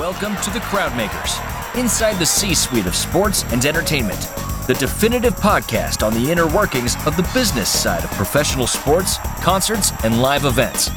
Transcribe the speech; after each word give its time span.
Welcome 0.00 0.34
to 0.36 0.50
the 0.50 0.60
Crowdmakers, 0.60 1.38
inside 1.78 2.14
the 2.18 2.24
C 2.24 2.54
suite 2.54 2.86
of 2.86 2.96
sports 2.96 3.44
and 3.52 3.62
entertainment, 3.66 4.18
the 4.66 4.74
definitive 4.78 5.36
podcast 5.36 6.02
on 6.02 6.14
the 6.14 6.32
inner 6.32 6.46
workings 6.46 6.96
of 7.06 7.18
the 7.18 7.30
business 7.34 7.68
side 7.68 8.02
of 8.02 8.10
professional 8.12 8.66
sports, 8.66 9.18
concerts, 9.42 9.92
and 10.02 10.22
live 10.22 10.46
events. 10.46 10.88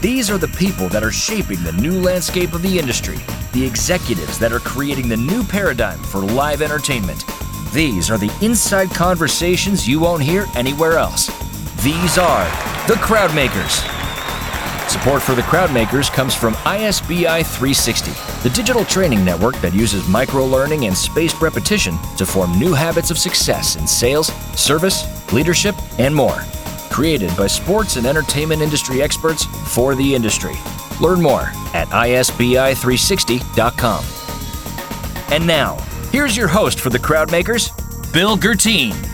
These 0.00 0.30
are 0.30 0.38
the 0.38 0.46
people 0.46 0.88
that 0.90 1.02
are 1.02 1.10
shaping 1.10 1.64
the 1.64 1.72
new 1.72 2.00
landscape 2.00 2.52
of 2.52 2.62
the 2.62 2.78
industry, 2.78 3.18
the 3.54 3.66
executives 3.66 4.38
that 4.38 4.52
are 4.52 4.60
creating 4.60 5.08
the 5.08 5.16
new 5.16 5.42
paradigm 5.42 5.98
for 6.04 6.20
live 6.20 6.62
entertainment. 6.62 7.24
These 7.72 8.08
are 8.08 8.18
the 8.18 8.32
inside 8.40 8.90
conversations 8.90 9.88
you 9.88 9.98
won't 9.98 10.22
hear 10.22 10.46
anywhere 10.54 10.92
else. 10.92 11.26
These 11.82 12.18
are 12.18 12.44
the 12.86 12.94
Crowdmakers. 13.02 13.93
Support 14.94 15.22
for 15.22 15.34
the 15.34 15.42
Crowdmakers 15.42 16.10
comes 16.10 16.34
from 16.36 16.54
ISBI 16.64 17.44
360, 17.44 18.12
the 18.48 18.54
digital 18.54 18.84
training 18.84 19.24
network 19.24 19.60
that 19.60 19.74
uses 19.74 20.06
micro 20.06 20.46
learning 20.46 20.86
and 20.86 20.96
spaced 20.96 21.40
repetition 21.40 21.98
to 22.16 22.24
form 22.24 22.56
new 22.60 22.72
habits 22.72 23.10
of 23.10 23.18
success 23.18 23.74
in 23.74 23.88
sales, 23.88 24.28
service, 24.56 25.04
leadership, 25.32 25.74
and 25.98 26.14
more. 26.14 26.44
Created 26.90 27.36
by 27.36 27.48
sports 27.48 27.96
and 27.96 28.06
entertainment 28.06 28.62
industry 28.62 29.02
experts 29.02 29.46
for 29.74 29.96
the 29.96 30.14
industry. 30.14 30.54
Learn 31.00 31.20
more 31.20 31.50
at 31.74 31.88
isbi360.com. 31.88 34.04
And 35.34 35.44
now, 35.44 35.76
here's 36.12 36.36
your 36.36 36.46
host 36.46 36.78
for 36.78 36.90
the 36.90 37.00
Crowdmakers, 37.00 37.72
Bill 38.12 38.36
Guertin. 38.36 39.13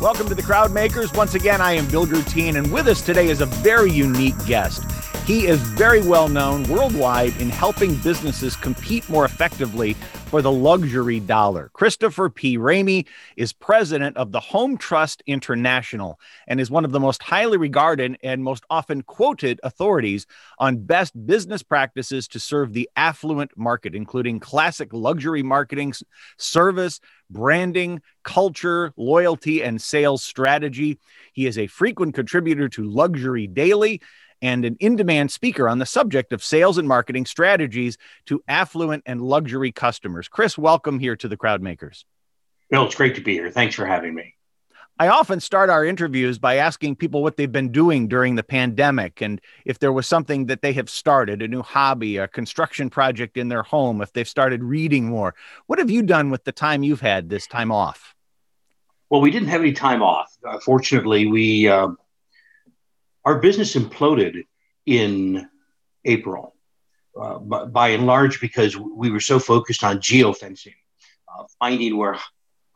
Welcome 0.00 0.30
to 0.30 0.34
the 0.34 0.42
Crowd 0.42 0.72
Makers. 0.72 1.12
Once 1.12 1.34
again, 1.34 1.60
I 1.60 1.72
am 1.72 1.86
Bill 1.88 2.06
Guertin, 2.06 2.56
and 2.56 2.72
with 2.72 2.88
us 2.88 3.02
today 3.02 3.28
is 3.28 3.42
a 3.42 3.46
very 3.46 3.92
unique 3.92 4.46
guest. 4.46 4.90
He 5.26 5.46
is 5.46 5.60
very 5.60 6.00
well 6.00 6.26
known 6.26 6.62
worldwide 6.70 7.36
in 7.36 7.50
helping 7.50 7.96
businesses 7.96 8.56
compete 8.56 9.06
more 9.10 9.26
effectively 9.26 9.98
for 10.30 10.42
the 10.42 10.52
luxury 10.52 11.18
dollar. 11.18 11.70
Christopher 11.72 12.30
P. 12.30 12.56
Ramey 12.56 13.04
is 13.36 13.52
president 13.52 14.16
of 14.16 14.30
the 14.30 14.38
Home 14.38 14.78
Trust 14.78 15.24
International 15.26 16.20
and 16.46 16.60
is 16.60 16.70
one 16.70 16.84
of 16.84 16.92
the 16.92 17.00
most 17.00 17.20
highly 17.20 17.56
regarded 17.56 18.16
and 18.22 18.44
most 18.44 18.62
often 18.70 19.02
quoted 19.02 19.58
authorities 19.64 20.28
on 20.60 20.84
best 20.84 21.26
business 21.26 21.64
practices 21.64 22.28
to 22.28 22.38
serve 22.38 22.72
the 22.72 22.88
affluent 22.94 23.50
market, 23.56 23.96
including 23.96 24.38
classic 24.38 24.92
luxury 24.92 25.42
marketing, 25.42 25.94
service, 26.38 27.00
branding, 27.28 28.00
culture, 28.22 28.92
loyalty, 28.96 29.64
and 29.64 29.82
sales 29.82 30.22
strategy. 30.22 31.00
He 31.32 31.48
is 31.48 31.58
a 31.58 31.66
frequent 31.66 32.14
contributor 32.14 32.68
to 32.68 32.84
Luxury 32.84 33.48
Daily 33.48 34.00
and 34.42 34.64
an 34.64 34.76
in 34.80 34.96
demand 34.96 35.30
speaker 35.30 35.68
on 35.68 35.78
the 35.78 35.86
subject 35.86 36.32
of 36.32 36.42
sales 36.42 36.78
and 36.78 36.88
marketing 36.88 37.26
strategies 37.26 37.98
to 38.26 38.42
affluent 38.48 39.02
and 39.06 39.20
luxury 39.20 39.72
customers. 39.72 40.28
Chris, 40.28 40.56
welcome 40.56 40.98
here 40.98 41.16
to 41.16 41.28
the 41.28 41.36
Crowdmakers. 41.36 42.04
Bill, 42.70 42.86
it's 42.86 42.94
great 42.94 43.16
to 43.16 43.20
be 43.20 43.34
here. 43.34 43.50
Thanks 43.50 43.74
for 43.74 43.84
having 43.84 44.14
me. 44.14 44.34
I 45.00 45.08
often 45.08 45.40
start 45.40 45.70
our 45.70 45.82
interviews 45.82 46.38
by 46.38 46.56
asking 46.56 46.96
people 46.96 47.22
what 47.22 47.38
they've 47.38 47.50
been 47.50 47.72
doing 47.72 48.06
during 48.06 48.34
the 48.34 48.42
pandemic 48.42 49.22
and 49.22 49.40
if 49.64 49.78
there 49.78 49.94
was 49.94 50.06
something 50.06 50.44
that 50.46 50.60
they 50.60 50.74
have 50.74 50.90
started, 50.90 51.40
a 51.40 51.48
new 51.48 51.62
hobby, 51.62 52.18
a 52.18 52.28
construction 52.28 52.90
project 52.90 53.38
in 53.38 53.48
their 53.48 53.62
home, 53.62 54.02
if 54.02 54.12
they've 54.12 54.28
started 54.28 54.62
reading 54.62 55.06
more. 55.06 55.34
What 55.68 55.78
have 55.78 55.90
you 55.90 56.02
done 56.02 56.28
with 56.28 56.44
the 56.44 56.52
time 56.52 56.82
you've 56.82 57.00
had 57.00 57.30
this 57.30 57.46
time 57.46 57.72
off? 57.72 58.14
Well, 59.08 59.22
we 59.22 59.30
didn't 59.30 59.48
have 59.48 59.62
any 59.62 59.72
time 59.72 60.02
off. 60.02 60.36
Uh, 60.46 60.58
fortunately, 60.60 61.26
we 61.26 61.66
uh, 61.66 61.88
our 63.24 63.38
business 63.38 63.74
imploded 63.74 64.44
in 64.86 65.48
April, 66.04 66.54
uh, 67.20 67.38
by, 67.38 67.64
by, 67.64 67.88
and 67.88 68.06
large 68.06 68.40
because 68.40 68.76
we 68.76 69.10
were 69.10 69.20
so 69.20 69.38
focused 69.38 69.84
on 69.84 69.98
geofencing, 69.98 70.74
uh, 71.28 71.44
finding 71.58 71.96
where 71.96 72.18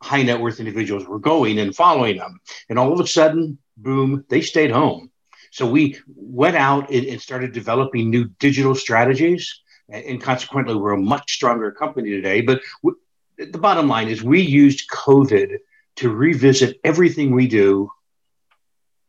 high 0.01 0.21
net 0.21 0.39
worth 0.39 0.59
individuals 0.59 1.05
were 1.05 1.19
going 1.19 1.57
and 1.59 1.75
following 1.75 2.17
them. 2.17 2.39
And 2.69 2.77
all 2.77 2.93
of 2.93 2.99
a 2.99 3.07
sudden, 3.07 3.57
boom, 3.77 4.25
they 4.29 4.41
stayed 4.41 4.71
home. 4.71 5.11
So 5.51 5.65
we 5.65 5.97
went 6.15 6.55
out 6.55 6.91
and, 6.91 7.05
and 7.05 7.21
started 7.21 7.53
developing 7.53 8.09
new 8.09 8.25
digital 8.39 8.75
strategies. 8.75 9.61
And, 9.89 10.03
and, 10.05 10.21
consequently, 10.21 10.75
we're 10.75 10.93
a 10.93 10.97
much 10.97 11.33
stronger 11.33 11.71
company 11.71 12.09
today. 12.09 12.41
But 12.41 12.61
w- 12.83 12.99
the 13.37 13.57
bottom 13.57 13.87
line 13.87 14.09
is 14.09 14.21
we 14.21 14.41
used 14.41 14.89
COVID 14.89 15.57
to 15.97 16.09
revisit 16.09 16.79
everything 16.83 17.31
we 17.33 17.47
do 17.47 17.89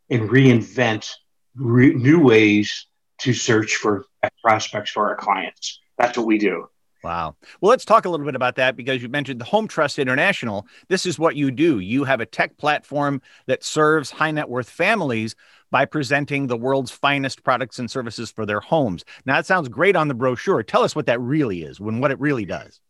and 0.08 0.30
reinvent 0.30 1.10
re- 1.56 1.94
new 1.94 2.20
ways 2.20 2.86
to 3.18 3.32
search 3.32 3.76
for 3.76 4.04
prospects 4.42 4.90
for 4.90 5.08
our 5.08 5.16
clients. 5.16 5.80
That's 5.98 6.16
what 6.18 6.26
we 6.26 6.38
do. 6.38 6.68
Wow. 7.02 7.36
Well, 7.60 7.70
let's 7.70 7.84
talk 7.84 8.04
a 8.04 8.08
little 8.08 8.26
bit 8.26 8.34
about 8.34 8.56
that 8.56 8.74
because 8.74 9.00
you 9.00 9.08
mentioned 9.08 9.40
the 9.40 9.44
Home 9.44 9.68
Trust 9.68 9.98
International. 9.98 10.66
This 10.88 11.06
is 11.06 11.18
what 11.18 11.36
you 11.36 11.52
do. 11.52 11.78
You 11.78 12.02
have 12.02 12.20
a 12.20 12.26
tech 12.26 12.56
platform 12.56 13.22
that 13.46 13.62
serves 13.62 14.10
high 14.10 14.32
net 14.32 14.48
worth 14.48 14.68
families 14.68 15.36
by 15.70 15.84
presenting 15.84 16.46
the 16.46 16.56
world's 16.56 16.90
finest 16.90 17.44
products 17.44 17.78
and 17.78 17.88
services 17.88 18.32
for 18.32 18.44
their 18.44 18.60
homes. 18.60 19.04
Now, 19.24 19.36
that 19.36 19.46
sounds 19.46 19.68
great 19.68 19.94
on 19.94 20.08
the 20.08 20.14
brochure. 20.14 20.62
Tell 20.64 20.82
us 20.82 20.96
what 20.96 21.06
that 21.06 21.20
really 21.20 21.62
is, 21.62 21.78
and 21.78 22.00
what 22.00 22.10
it 22.10 22.18
really 22.18 22.44
does. 22.44 22.80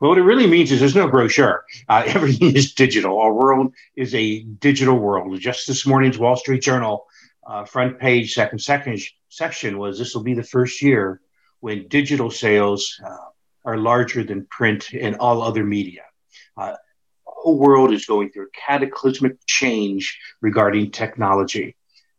Well, 0.00 0.10
what 0.10 0.18
it 0.18 0.22
really 0.22 0.46
means 0.46 0.70
is 0.70 0.80
there's 0.80 0.94
no 0.94 1.08
brochure. 1.08 1.64
Uh, 1.88 2.02
everything 2.06 2.54
is 2.54 2.74
digital. 2.74 3.18
Our 3.18 3.32
world 3.32 3.72
is 3.96 4.14
a 4.14 4.42
digital 4.42 4.98
world. 4.98 5.38
Just 5.40 5.66
this 5.66 5.86
morning's 5.86 6.18
Wall 6.18 6.36
Street 6.36 6.62
Journal 6.62 7.06
uh, 7.46 7.64
front 7.64 7.98
page, 7.98 8.34
second, 8.34 8.58
second 8.58 9.00
section 9.28 9.78
was 9.78 9.98
this 9.98 10.14
will 10.14 10.22
be 10.22 10.34
the 10.34 10.42
first 10.42 10.82
year 10.82 11.20
when 11.60 11.88
digital 11.88 12.30
sales 12.30 13.00
uh, 13.04 13.16
are 13.64 13.76
larger 13.76 14.22
than 14.22 14.46
print 14.46 14.92
and 14.92 15.16
all 15.16 15.42
other 15.42 15.64
media. 15.64 16.02
Uh, 16.56 16.72
the 16.72 16.76
whole 17.26 17.58
world 17.58 17.92
is 17.92 18.06
going 18.06 18.30
through 18.30 18.46
a 18.46 18.50
cataclysmic 18.66 19.36
change 19.46 20.18
regarding 20.40 20.90
technology. 20.90 21.76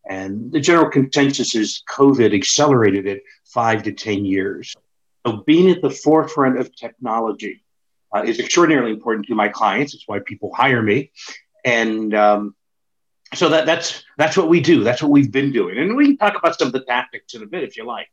And 0.08 0.52
the 0.52 0.60
general 0.60 0.90
consensus 0.90 1.56
is 1.56 1.84
COVID 1.90 2.34
accelerated 2.34 3.08
it 3.08 3.24
five 3.46 3.84
to 3.84 3.92
10 3.92 4.26
years. 4.26 4.76
So 5.26 5.44
being 5.46 5.72
at 5.72 5.82
the 5.82 5.90
forefront 5.90 6.60
of 6.60 6.76
technology 6.76 7.64
uh, 8.16 8.24
is 8.24 8.40
extraordinarily 8.40 8.92
important 8.92 9.26
to 9.28 9.36
my 9.36 9.50
clients. 9.50 9.96
It's 9.96 10.08
why 10.08 10.20
people 10.20 10.54
hire 10.54 10.82
me. 10.82 11.12
And 11.64 12.14
um, 12.14 12.56
so 13.36 13.50
that 13.50 13.66
that's 13.66 14.04
that's 14.18 14.38
what 14.38 14.50
we 14.50 14.60
do. 14.60 14.84
That's 14.84 15.02
what 15.02 15.12
we've 15.12 15.32
been 15.32 15.52
doing, 15.52 15.78
and 15.78 15.96
we 15.96 16.08
can 16.08 16.18
talk 16.18 16.38
about 16.38 16.58
some 16.58 16.68
of 16.68 16.74
the 16.74 16.84
tactics 16.84 17.34
in 17.34 17.44
a 17.44 17.46
bit 17.46 17.64
if 17.64 17.78
you 17.78 17.86
like. 17.86 18.10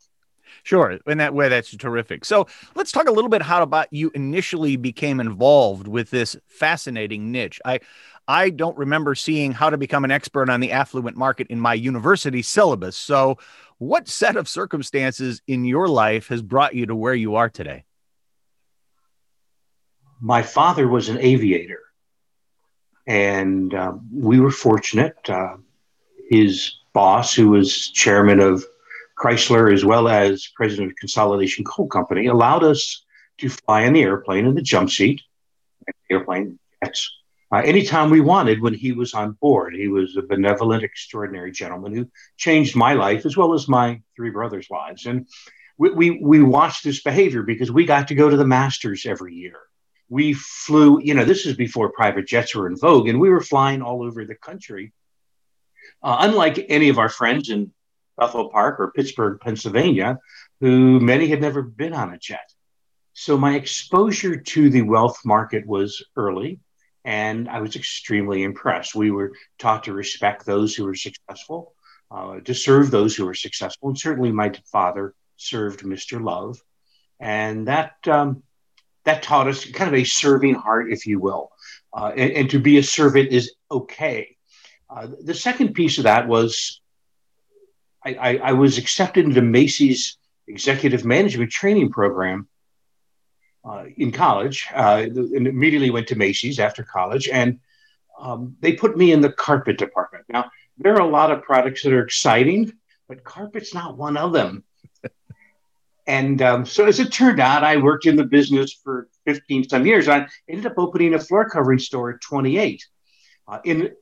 Sure, 0.64 0.98
in 1.06 1.18
that 1.18 1.34
way, 1.34 1.48
that's 1.48 1.76
terrific. 1.76 2.24
So 2.24 2.46
let's 2.74 2.92
talk 2.92 3.08
a 3.08 3.12
little 3.12 3.30
bit 3.30 3.42
how 3.42 3.62
about 3.62 3.88
you 3.90 4.12
initially 4.14 4.76
became 4.76 5.18
involved 5.18 5.88
with 5.88 6.10
this 6.10 6.36
fascinating 6.46 7.32
niche. 7.32 7.60
I 7.64 7.80
I 8.28 8.50
don't 8.50 8.76
remember 8.78 9.14
seeing 9.14 9.52
how 9.52 9.70
to 9.70 9.76
become 9.76 10.04
an 10.04 10.10
expert 10.10 10.48
on 10.48 10.60
the 10.60 10.72
affluent 10.72 11.16
market 11.16 11.48
in 11.48 11.58
my 11.58 11.74
university 11.74 12.42
syllabus. 12.42 12.96
So, 12.96 13.38
what 13.78 14.08
set 14.08 14.36
of 14.36 14.48
circumstances 14.48 15.42
in 15.48 15.64
your 15.64 15.88
life 15.88 16.28
has 16.28 16.42
brought 16.42 16.74
you 16.74 16.86
to 16.86 16.94
where 16.94 17.14
you 17.14 17.34
are 17.34 17.48
today? 17.48 17.84
My 20.20 20.42
father 20.42 20.86
was 20.86 21.08
an 21.08 21.18
aviator 21.18 21.80
and 23.06 23.74
uh, 23.74 23.94
we 24.12 24.40
were 24.40 24.50
fortunate. 24.50 25.16
Uh, 25.28 25.56
his 26.30 26.78
boss, 26.92 27.34
who 27.34 27.50
was 27.50 27.90
chairman 27.90 28.40
of 28.40 28.64
Chrysler 29.18 29.72
as 29.72 29.84
well 29.84 30.08
as 30.08 30.48
president 30.56 30.92
of 30.92 30.96
Consolidation 30.96 31.64
Coal 31.64 31.86
Company, 31.86 32.26
allowed 32.26 32.64
us 32.64 33.04
to 33.38 33.48
fly 33.48 33.82
in 33.82 33.92
the 33.92 34.02
airplane 34.02 34.46
in 34.46 34.54
the 34.54 34.62
jump 34.62 34.90
seat, 34.90 35.20
airplane 36.10 36.58
jets, 36.82 37.10
uh, 37.52 37.58
anytime 37.58 38.10
we 38.10 38.20
wanted 38.20 38.62
when 38.62 38.74
he 38.74 38.92
was 38.92 39.14
on 39.14 39.32
board. 39.32 39.74
He 39.74 39.88
was 39.88 40.16
a 40.16 40.22
benevolent, 40.22 40.84
extraordinary 40.84 41.52
gentleman 41.52 41.94
who 41.94 42.08
changed 42.36 42.76
my 42.76 42.94
life 42.94 43.26
as 43.26 43.36
well 43.36 43.52
as 43.52 43.68
my 43.68 44.00
three 44.16 44.30
brothers' 44.30 44.70
lives. 44.70 45.06
And 45.06 45.26
we, 45.76 45.90
we, 45.90 46.10
we 46.22 46.42
watched 46.42 46.84
this 46.84 47.02
behavior 47.02 47.42
because 47.42 47.70
we 47.70 47.84
got 47.84 48.08
to 48.08 48.14
go 48.14 48.30
to 48.30 48.36
the 48.36 48.46
Masters 48.46 49.04
every 49.06 49.34
year 49.34 49.58
we 50.12 50.34
flew, 50.34 51.00
you 51.00 51.14
know, 51.14 51.24
this 51.24 51.46
is 51.46 51.56
before 51.56 51.90
private 51.90 52.26
jets 52.26 52.54
were 52.54 52.66
in 52.66 52.76
vogue, 52.76 53.08
and 53.08 53.18
we 53.18 53.30
were 53.30 53.40
flying 53.40 53.80
all 53.80 54.02
over 54.02 54.26
the 54.26 54.34
country. 54.34 54.92
Uh, 56.02 56.18
unlike 56.20 56.66
any 56.68 56.90
of 56.90 56.98
our 56.98 57.08
friends 57.08 57.48
in 57.48 57.72
Bethel 58.18 58.50
Park 58.50 58.78
or 58.78 58.92
Pittsburgh, 58.92 59.40
Pennsylvania, 59.40 60.18
who 60.60 61.00
many 61.00 61.28
had 61.28 61.40
never 61.40 61.62
been 61.62 61.94
on 61.94 62.12
a 62.12 62.18
jet. 62.18 62.52
So 63.14 63.38
my 63.38 63.54
exposure 63.54 64.36
to 64.36 64.68
the 64.68 64.82
wealth 64.82 65.20
market 65.24 65.66
was 65.66 66.04
early, 66.14 66.60
and 67.06 67.48
I 67.48 67.62
was 67.62 67.74
extremely 67.74 68.42
impressed. 68.42 68.94
We 68.94 69.10
were 69.10 69.32
taught 69.58 69.84
to 69.84 69.94
respect 69.94 70.44
those 70.44 70.74
who 70.74 70.84
were 70.84 70.94
successful, 70.94 71.72
uh, 72.10 72.40
to 72.40 72.54
serve 72.54 72.90
those 72.90 73.16
who 73.16 73.24
were 73.24 73.32
successful, 73.46 73.88
and 73.88 73.98
certainly 73.98 74.30
my 74.30 74.52
father 74.70 75.14
served 75.38 75.80
Mr. 75.80 76.22
Love, 76.22 76.60
and 77.18 77.66
that 77.68 77.94
um, 78.06 78.42
that 79.04 79.22
taught 79.22 79.48
us 79.48 79.64
kind 79.64 79.88
of 79.88 79.94
a 79.94 80.04
serving 80.04 80.54
heart, 80.54 80.92
if 80.92 81.06
you 81.06 81.18
will. 81.18 81.50
Uh, 81.92 82.12
and, 82.16 82.32
and, 82.32 82.50
to 82.50 82.58
be 82.58 82.78
a 82.78 82.82
servant 82.82 83.30
is 83.30 83.52
okay. 83.70 84.36
Uh, 84.88 85.08
the 85.22 85.34
second 85.34 85.74
piece 85.74 85.98
of 85.98 86.04
that 86.04 86.26
was 86.26 86.80
I, 88.04 88.14
I, 88.14 88.36
I, 88.36 88.52
was 88.52 88.78
accepted 88.78 89.26
into 89.26 89.42
Macy's 89.42 90.16
executive 90.48 91.04
management 91.04 91.50
training 91.50 91.90
program 91.90 92.48
uh, 93.64 93.84
in 93.96 94.10
college 94.10 94.66
uh, 94.74 95.04
and 95.06 95.46
immediately 95.46 95.90
went 95.90 96.08
to 96.08 96.16
Macy's 96.16 96.58
after 96.58 96.82
college. 96.82 97.28
And 97.28 97.60
um, 98.18 98.56
they 98.60 98.72
put 98.72 98.96
me 98.96 99.12
in 99.12 99.20
the 99.20 99.32
carpet 99.32 99.78
department. 99.78 100.24
Now, 100.28 100.50
there 100.78 100.94
are 100.94 101.00
a 101.00 101.06
lot 101.06 101.30
of 101.30 101.42
products 101.42 101.82
that 101.82 101.92
are 101.92 102.02
exciting, 102.02 102.72
but 103.08 103.24
carpet's 103.24 103.74
not 103.74 103.96
one 103.96 104.16
of 104.16 104.32
them. 104.32 104.64
And 106.06 106.42
um, 106.42 106.66
so, 106.66 106.86
as 106.86 106.98
it 106.98 107.12
turned 107.12 107.40
out, 107.40 107.62
I 107.62 107.76
worked 107.76 108.06
in 108.06 108.16
the 108.16 108.24
business 108.24 108.72
for 108.72 109.08
15 109.26 109.68
some 109.68 109.86
years. 109.86 110.08
I 110.08 110.26
ended 110.48 110.66
up 110.66 110.74
opening 110.76 111.14
a 111.14 111.18
floor 111.18 111.48
covering 111.48 111.78
store 111.78 112.10
at 112.10 112.20
28 112.20 112.84
uh, 113.46 113.58
in 113.64 113.92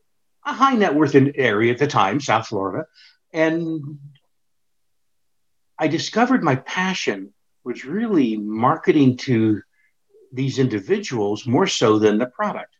a 0.44 0.52
high 0.52 0.74
net 0.74 0.94
worth 0.94 1.14
area 1.14 1.72
at 1.72 1.78
the 1.78 1.86
time, 1.86 2.20
South 2.20 2.46
Florida. 2.46 2.86
And 3.32 3.98
I 5.78 5.88
discovered 5.88 6.42
my 6.42 6.56
passion 6.56 7.34
was 7.64 7.84
really 7.84 8.36
marketing 8.38 9.18
to 9.18 9.60
these 10.32 10.58
individuals 10.58 11.46
more 11.46 11.66
so 11.66 11.98
than 11.98 12.16
the 12.16 12.26
product. 12.26 12.74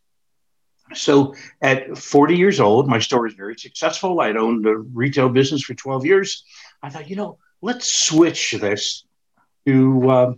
So 0.95 1.35
at 1.61 1.97
40 1.97 2.37
years 2.37 2.59
old, 2.59 2.89
my 2.89 2.99
store 2.99 3.27
is 3.27 3.35
very 3.35 3.55
successful. 3.59 4.21
I'd 4.21 4.37
owned 4.37 4.67
a 4.67 4.77
retail 4.77 5.29
business 5.29 5.63
for 5.63 5.75
12 5.75 6.07
years. 6.07 6.45
I 6.83 6.89
thought, 6.89 7.09
you 7.11 7.17
know, 7.17 7.39
let's 7.61 7.93
switch 7.93 8.53
this 8.53 9.05
to 9.67 10.11
uh, 10.11 10.33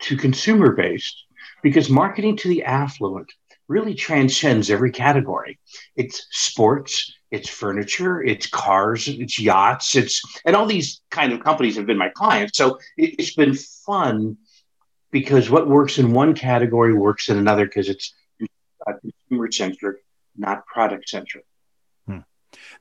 to 0.00 0.16
consumer 0.16 0.72
based 0.72 1.24
because 1.62 1.88
marketing 1.88 2.36
to 2.36 2.48
the 2.48 2.64
affluent 2.64 3.32
really 3.68 3.94
transcends 3.94 4.70
every 4.70 4.90
category. 4.90 5.58
It's 5.96 6.26
sports, 6.30 7.14
it's 7.30 7.48
furniture, 7.48 8.22
it's 8.22 8.46
cars, 8.46 9.08
it's 9.08 9.38
yachts, 9.38 9.96
it's 9.96 10.22
and 10.44 10.54
all 10.54 10.66
these 10.66 11.00
kind 11.10 11.32
of 11.32 11.42
companies 11.42 11.76
have 11.76 11.86
been 11.86 11.98
my 11.98 12.10
clients. 12.10 12.58
So 12.58 12.78
it, 12.96 13.18
has 13.18 13.34
been 13.34 13.54
fun 13.54 14.36
because 15.10 15.48
what 15.48 15.68
works 15.68 15.98
in 15.98 16.12
one 16.12 16.34
category 16.34 16.92
works 16.92 17.28
in 17.28 17.38
another 17.38 17.64
because 17.64 17.88
it's 17.88 18.12
uh, 18.86 18.92
consumer 19.00 19.50
centric, 19.50 19.98
not 20.36 20.66
product 20.66 21.08
centric. 21.08 21.44
Hmm. 22.06 22.18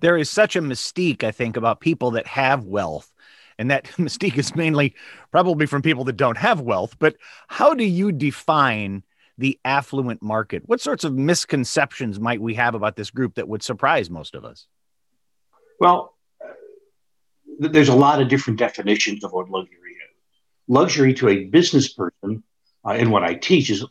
There 0.01 0.17
is 0.17 0.29
such 0.29 0.55
a 0.55 0.61
mystique, 0.61 1.23
I 1.23 1.31
think, 1.31 1.55
about 1.55 1.79
people 1.79 2.11
that 2.11 2.27
have 2.27 2.65
wealth. 2.65 3.12
And 3.57 3.71
that 3.71 3.85
mystique 3.97 4.37
is 4.37 4.55
mainly 4.55 4.95
probably 5.31 5.65
from 5.65 5.81
people 5.81 6.03
that 6.05 6.17
don't 6.17 6.37
have 6.37 6.61
wealth. 6.61 6.97
But 6.99 7.15
how 7.47 7.73
do 7.73 7.83
you 7.83 8.11
define 8.11 9.03
the 9.37 9.59
affluent 9.65 10.21
market? 10.21 10.63
What 10.65 10.81
sorts 10.81 11.03
of 11.03 11.13
misconceptions 11.13 12.19
might 12.19 12.41
we 12.41 12.53
have 12.55 12.75
about 12.75 12.95
this 12.95 13.09
group 13.09 13.35
that 13.35 13.47
would 13.47 13.63
surprise 13.63 14.09
most 14.09 14.35
of 14.35 14.45
us? 14.45 14.67
Well, 15.79 16.15
there's 17.59 17.89
a 17.89 17.95
lot 17.95 18.21
of 18.21 18.29
different 18.29 18.59
definitions 18.59 19.23
of 19.23 19.33
what 19.33 19.49
luxury 19.49 19.91
is. 19.91 20.15
Luxury 20.67 21.13
to 21.15 21.29
a 21.29 21.43
business 21.45 21.93
person, 21.93 22.43
uh, 22.85 22.91
and 22.91 23.11
what 23.11 23.23
I 23.23 23.33
teach 23.33 23.69
is 23.69 23.85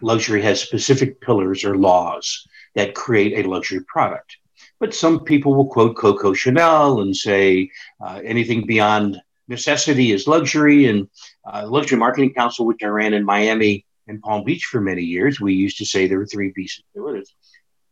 luxury 0.00 0.42
has 0.42 0.60
specific 0.60 1.20
pillars 1.20 1.64
or 1.64 1.76
laws 1.76 2.46
that 2.74 2.94
create 2.94 3.44
a 3.44 3.48
luxury 3.48 3.80
product. 3.84 4.36
But 4.80 4.94
some 4.94 5.24
people 5.24 5.54
will 5.54 5.66
quote 5.66 5.96
Coco 5.96 6.32
Chanel 6.32 7.00
and 7.00 7.16
say 7.16 7.70
uh, 8.00 8.20
anything 8.24 8.66
beyond 8.66 9.20
necessity 9.48 10.12
is 10.12 10.28
luxury. 10.28 10.86
And 10.86 11.08
uh, 11.44 11.66
Luxury 11.68 11.98
Marketing 11.98 12.32
Council, 12.32 12.66
which 12.66 12.82
I 12.82 12.86
ran 12.86 13.14
in 13.14 13.24
Miami, 13.24 13.84
and 14.06 14.22
Palm 14.22 14.44
Beach 14.44 14.64
for 14.64 14.80
many 14.80 15.02
years, 15.02 15.40
we 15.40 15.54
used 15.54 15.78
to 15.78 15.84
say 15.84 16.06
there 16.06 16.18
were 16.18 16.26
three 16.26 16.50
pieces 16.52 16.82
to 16.94 17.08
it. 17.08 17.28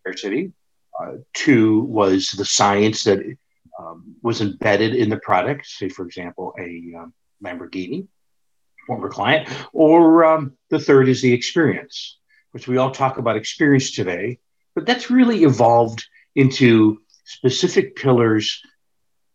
Scarcity. 0.00 0.52
Uh, 0.98 1.16
two 1.34 1.82
was 1.82 2.30
the 2.30 2.44
science 2.44 3.04
that 3.04 3.20
um, 3.78 4.14
was 4.22 4.40
embedded 4.40 4.94
in 4.94 5.10
the 5.10 5.18
product. 5.18 5.66
Say, 5.66 5.90
for 5.90 6.06
example, 6.06 6.54
a 6.58 6.94
um, 6.96 7.12
Lamborghini, 7.44 8.06
former 8.86 9.10
client. 9.10 9.48
Or 9.72 10.24
um, 10.24 10.52
the 10.70 10.78
third 10.78 11.08
is 11.08 11.20
the 11.20 11.32
experience, 11.32 12.18
which 12.52 12.66
we 12.66 12.78
all 12.78 12.90
talk 12.90 13.18
about 13.18 13.36
experience 13.36 13.90
today, 13.90 14.38
but 14.74 14.86
that's 14.86 15.10
really 15.10 15.44
evolved 15.44 16.06
into 16.36 17.00
specific 17.24 17.96
pillars 17.96 18.62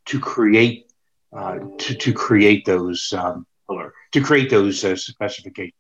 to 0.06 0.20
create 0.20 0.92
uh, 1.36 1.60
to, 1.78 1.96
to 1.96 2.14
create 2.14 2.66
those 2.66 3.14
um, 3.18 3.46
pillar 3.68 3.94
to 4.14 4.22
create 4.22 4.50
those 4.50 4.84
uh, 4.84 4.96
specifications 4.96 5.74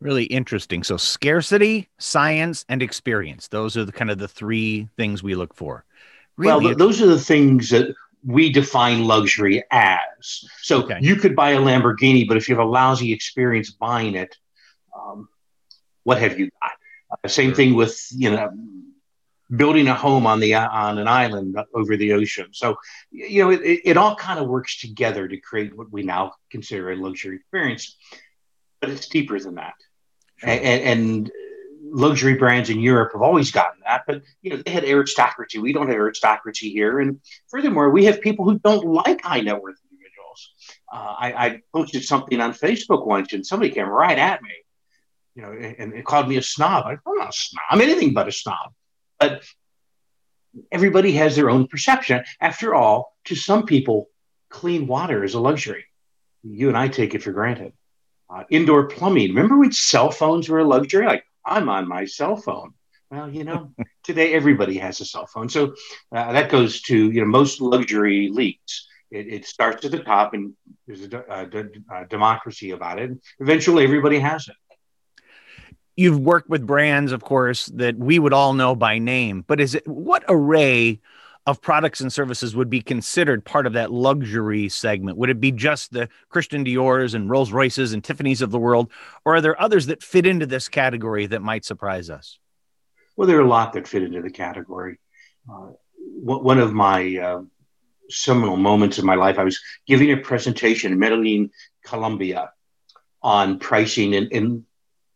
Really 0.00 0.24
interesting. 0.24 0.84
So 0.84 0.96
scarcity, 0.96 1.88
science, 1.98 2.64
and 2.68 2.82
experience. 2.82 3.48
Those 3.48 3.76
are 3.76 3.84
the 3.84 3.90
kind 3.90 4.10
of 4.10 4.18
the 4.18 4.28
three 4.28 4.88
things 4.96 5.24
we 5.24 5.34
look 5.34 5.54
for. 5.54 5.84
Really 6.36 6.66
well, 6.66 6.74
those 6.76 7.02
are 7.02 7.06
the 7.06 7.18
things 7.18 7.70
that 7.70 7.92
we 8.24 8.52
define 8.52 9.04
luxury 9.04 9.64
as. 9.72 10.44
So 10.62 10.84
okay. 10.84 10.98
you 11.00 11.16
could 11.16 11.34
buy 11.34 11.50
a 11.50 11.58
Lamborghini, 11.58 12.28
but 12.28 12.36
if 12.36 12.48
you 12.48 12.54
have 12.54 12.64
a 12.64 12.68
lousy 12.68 13.12
experience 13.12 13.72
buying 13.72 14.14
it, 14.14 14.36
um, 14.96 15.28
what 16.04 16.18
have 16.18 16.38
you 16.38 16.50
got? 16.62 16.72
Uh, 17.24 17.28
same 17.28 17.52
thing 17.54 17.74
with 17.74 18.06
you 18.12 18.30
know 18.30 18.52
building 19.54 19.88
a 19.88 19.94
home 19.94 20.26
on 20.26 20.40
the 20.40 20.54
on 20.54 20.98
an 20.98 21.08
island 21.08 21.56
over 21.74 21.96
the 21.96 22.12
ocean. 22.12 22.48
So 22.52 22.76
you 23.10 23.42
know 23.42 23.50
it, 23.50 23.80
it 23.84 23.96
all 23.96 24.14
kind 24.14 24.38
of 24.38 24.48
works 24.48 24.80
together 24.80 25.26
to 25.26 25.36
create 25.40 25.76
what 25.76 25.90
we 25.90 26.02
now 26.02 26.32
consider 26.50 26.90
a 26.90 26.96
luxury 26.96 27.36
experience, 27.36 27.96
but 28.80 28.90
it's 28.90 29.08
deeper 29.08 29.38
than 29.40 29.56
that. 29.56 29.74
Sure. 30.38 30.50
And, 30.50 30.82
and, 30.82 31.32
luxury 31.90 32.34
brands 32.34 32.68
in 32.68 32.80
Europe 32.80 33.12
have 33.14 33.22
always 33.22 33.50
gotten 33.50 33.80
that, 33.84 34.02
but 34.06 34.22
you 34.42 34.50
know 34.50 34.62
they 34.64 34.70
had 34.70 34.84
aristocracy. 34.84 35.58
We 35.58 35.72
don't 35.72 35.88
have 35.88 35.96
aristocracy 35.96 36.70
here, 36.70 37.00
and 37.00 37.20
furthermore, 37.48 37.88
we 37.90 38.04
have 38.04 38.20
people 38.20 38.44
who 38.44 38.58
don't 38.58 38.84
like 38.84 39.22
high 39.22 39.40
net 39.40 39.62
worth 39.62 39.78
individuals. 39.90 40.52
Uh, 40.92 41.14
I, 41.18 41.46
I, 41.46 41.60
posted 41.72 42.04
something 42.04 42.40
on 42.40 42.52
Facebook 42.52 43.06
once, 43.06 43.32
and 43.32 43.46
somebody 43.46 43.70
came 43.70 43.88
right 43.88 44.18
at 44.18 44.42
me, 44.42 44.50
you 45.34 45.42
know, 45.42 45.52
and, 45.52 45.94
and 45.94 46.04
called 46.04 46.28
me 46.28 46.36
a 46.36 46.42
snob. 46.42 46.84
I, 46.84 46.92
am 46.92 46.98
not 47.06 47.30
a 47.30 47.32
snob. 47.32 47.62
I'm 47.70 47.80
anything 47.80 48.12
but 48.12 48.28
a 48.28 48.32
snob. 48.32 48.72
But 49.18 49.44
everybody 50.72 51.12
has 51.12 51.36
their 51.36 51.50
own 51.50 51.66
perception. 51.66 52.24
After 52.40 52.74
all, 52.74 53.16
to 53.26 53.34
some 53.34 53.66
people, 53.66 54.08
clean 54.48 54.86
water 54.86 55.24
is 55.24 55.34
a 55.34 55.40
luxury. 55.40 55.84
You 56.42 56.68
and 56.68 56.76
I 56.76 56.88
take 56.88 57.14
it 57.14 57.22
for 57.22 57.32
granted 57.32 57.72
uh, 58.30 58.44
indoor 58.50 58.86
plumbing. 58.86 59.28
Remember 59.28 59.58
when 59.58 59.72
cell 59.72 60.10
phones 60.10 60.48
were 60.48 60.60
a 60.60 60.64
luxury? 60.64 61.06
Like, 61.06 61.24
I'm 61.44 61.68
on 61.68 61.88
my 61.88 62.04
cell 62.04 62.36
phone. 62.36 62.74
Well, 63.10 63.30
you 63.30 63.44
know, 63.44 63.72
today 64.04 64.34
everybody 64.34 64.78
has 64.78 65.00
a 65.00 65.04
cell 65.04 65.26
phone. 65.26 65.48
So 65.48 65.74
uh, 66.12 66.32
that 66.32 66.50
goes 66.50 66.82
to, 66.82 67.10
you 67.10 67.20
know, 67.20 67.26
most 67.26 67.60
luxury 67.60 68.30
leaks. 68.32 68.86
It, 69.10 69.28
it 69.28 69.46
starts 69.46 69.84
at 69.86 69.92
the 69.92 70.00
top 70.00 70.34
and 70.34 70.52
there's 70.86 71.02
a, 71.04 71.16
a, 71.30 72.02
a 72.02 72.06
democracy 72.06 72.72
about 72.72 72.98
it. 72.98 73.12
Eventually, 73.40 73.84
everybody 73.84 74.18
has 74.18 74.48
it. 74.48 74.56
You've 75.98 76.20
worked 76.20 76.48
with 76.48 76.64
brands, 76.64 77.10
of 77.10 77.24
course, 77.24 77.66
that 77.74 77.98
we 77.98 78.20
would 78.20 78.32
all 78.32 78.54
know 78.54 78.76
by 78.76 79.00
name, 79.00 79.44
but 79.48 79.60
is 79.60 79.74
it 79.74 79.84
what 79.84 80.22
array 80.28 81.00
of 81.44 81.60
products 81.60 82.00
and 82.00 82.12
services 82.12 82.54
would 82.54 82.70
be 82.70 82.80
considered 82.80 83.44
part 83.44 83.66
of 83.66 83.72
that 83.72 83.90
luxury 83.90 84.68
segment? 84.68 85.18
Would 85.18 85.28
it 85.28 85.40
be 85.40 85.50
just 85.50 85.92
the 85.92 86.08
Christian 86.28 86.62
Dior's 86.62 87.14
and 87.14 87.28
Rolls 87.28 87.50
Royces 87.50 87.92
and 87.92 88.04
Tiffany's 88.04 88.42
of 88.42 88.52
the 88.52 88.60
world, 88.60 88.92
or 89.24 89.34
are 89.34 89.40
there 89.40 89.60
others 89.60 89.86
that 89.86 90.04
fit 90.04 90.24
into 90.24 90.46
this 90.46 90.68
category 90.68 91.26
that 91.26 91.42
might 91.42 91.64
surprise 91.64 92.10
us? 92.10 92.38
Well, 93.16 93.26
there 93.26 93.38
are 93.38 93.44
a 93.44 93.48
lot 93.48 93.72
that 93.72 93.88
fit 93.88 94.04
into 94.04 94.22
the 94.22 94.30
category. 94.30 95.00
Uh, 95.52 95.70
one 95.96 96.60
of 96.60 96.72
my 96.72 97.16
uh, 97.16 97.42
seminal 98.08 98.56
moments 98.56 99.00
in 99.00 99.04
my 99.04 99.16
life, 99.16 99.36
I 99.36 99.42
was 99.42 99.58
giving 99.84 100.12
a 100.12 100.16
presentation 100.18 100.92
in 100.92 101.00
Medellin, 101.00 101.50
Colombia, 101.84 102.52
on 103.20 103.58
pricing 103.58 104.14
and, 104.14 104.32
and 104.32 104.64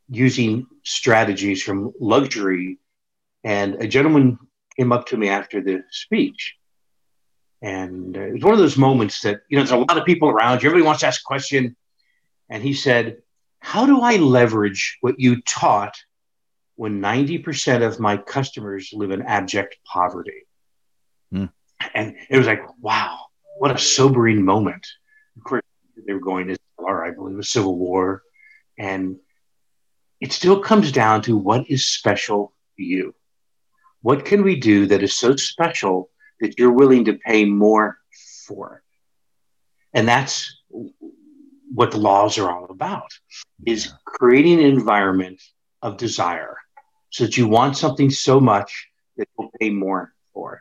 using 0.08 0.66
strategies 0.82 1.62
from 1.62 1.92
luxury. 2.00 2.78
And 3.44 3.76
a 3.76 3.88
gentleman 3.88 4.38
came 4.76 4.92
up 4.92 5.06
to 5.06 5.16
me 5.16 5.28
after 5.28 5.60
the 5.60 5.84
speech. 5.90 6.54
And 7.60 8.16
uh, 8.16 8.20
it 8.20 8.32
was 8.34 8.42
one 8.42 8.54
of 8.54 8.58
those 8.58 8.76
moments 8.76 9.20
that, 9.20 9.42
you 9.48 9.56
know, 9.56 9.62
there's 9.62 9.70
a 9.70 9.76
lot 9.76 9.96
of 9.96 10.04
people 10.04 10.28
around 10.28 10.62
you. 10.62 10.68
Everybody 10.68 10.86
wants 10.86 11.00
to 11.00 11.06
ask 11.06 11.20
a 11.20 11.24
question. 11.24 11.76
And 12.48 12.62
he 12.62 12.74
said, 12.74 13.18
How 13.60 13.86
do 13.86 14.00
I 14.00 14.16
leverage 14.16 14.98
what 15.00 15.18
you 15.18 15.40
taught 15.42 15.96
when 16.76 17.00
90% 17.00 17.86
of 17.86 18.00
my 18.00 18.16
customers 18.16 18.90
live 18.92 19.12
in 19.12 19.22
abject 19.22 19.76
poverty? 19.84 20.46
Hmm. 21.30 21.46
And 21.94 22.16
it 22.28 22.36
was 22.36 22.46
like, 22.46 22.62
wow, 22.80 23.18
what 23.58 23.74
a 23.74 23.78
sobering 23.78 24.44
moment. 24.44 24.86
Of 25.36 25.44
course, 25.44 25.62
they 26.06 26.12
were 26.12 26.20
going 26.20 26.48
to, 26.48 26.56
or 26.76 27.04
I 27.04 27.10
believe, 27.10 27.38
a 27.38 27.44
civil 27.44 27.76
war. 27.76 28.22
And 28.78 29.16
it 30.22 30.32
still 30.32 30.60
comes 30.60 30.92
down 30.92 31.20
to 31.20 31.36
what 31.36 31.68
is 31.68 31.84
special 31.84 32.54
to 32.76 32.82
you. 32.84 33.12
What 34.02 34.24
can 34.24 34.44
we 34.44 34.54
do 34.54 34.86
that 34.86 35.02
is 35.02 35.16
so 35.16 35.34
special 35.34 36.10
that 36.40 36.56
you're 36.56 36.72
willing 36.72 37.06
to 37.06 37.14
pay 37.14 37.44
more 37.44 37.98
for 38.46 38.76
it? 38.76 39.98
And 39.98 40.06
that's 40.06 40.62
what 41.74 41.90
the 41.90 41.98
laws 41.98 42.38
are 42.38 42.48
all 42.48 42.66
about 42.70 43.10
is 43.66 43.92
creating 44.04 44.60
an 44.60 44.66
environment 44.66 45.42
of 45.82 45.96
desire 45.96 46.56
so 47.10 47.24
that 47.24 47.36
you 47.36 47.48
want 47.48 47.76
something 47.76 48.08
so 48.08 48.38
much 48.38 48.90
that 49.16 49.28
you'll 49.36 49.50
pay 49.58 49.70
more 49.70 50.14
for 50.32 50.54
it. 50.54 50.60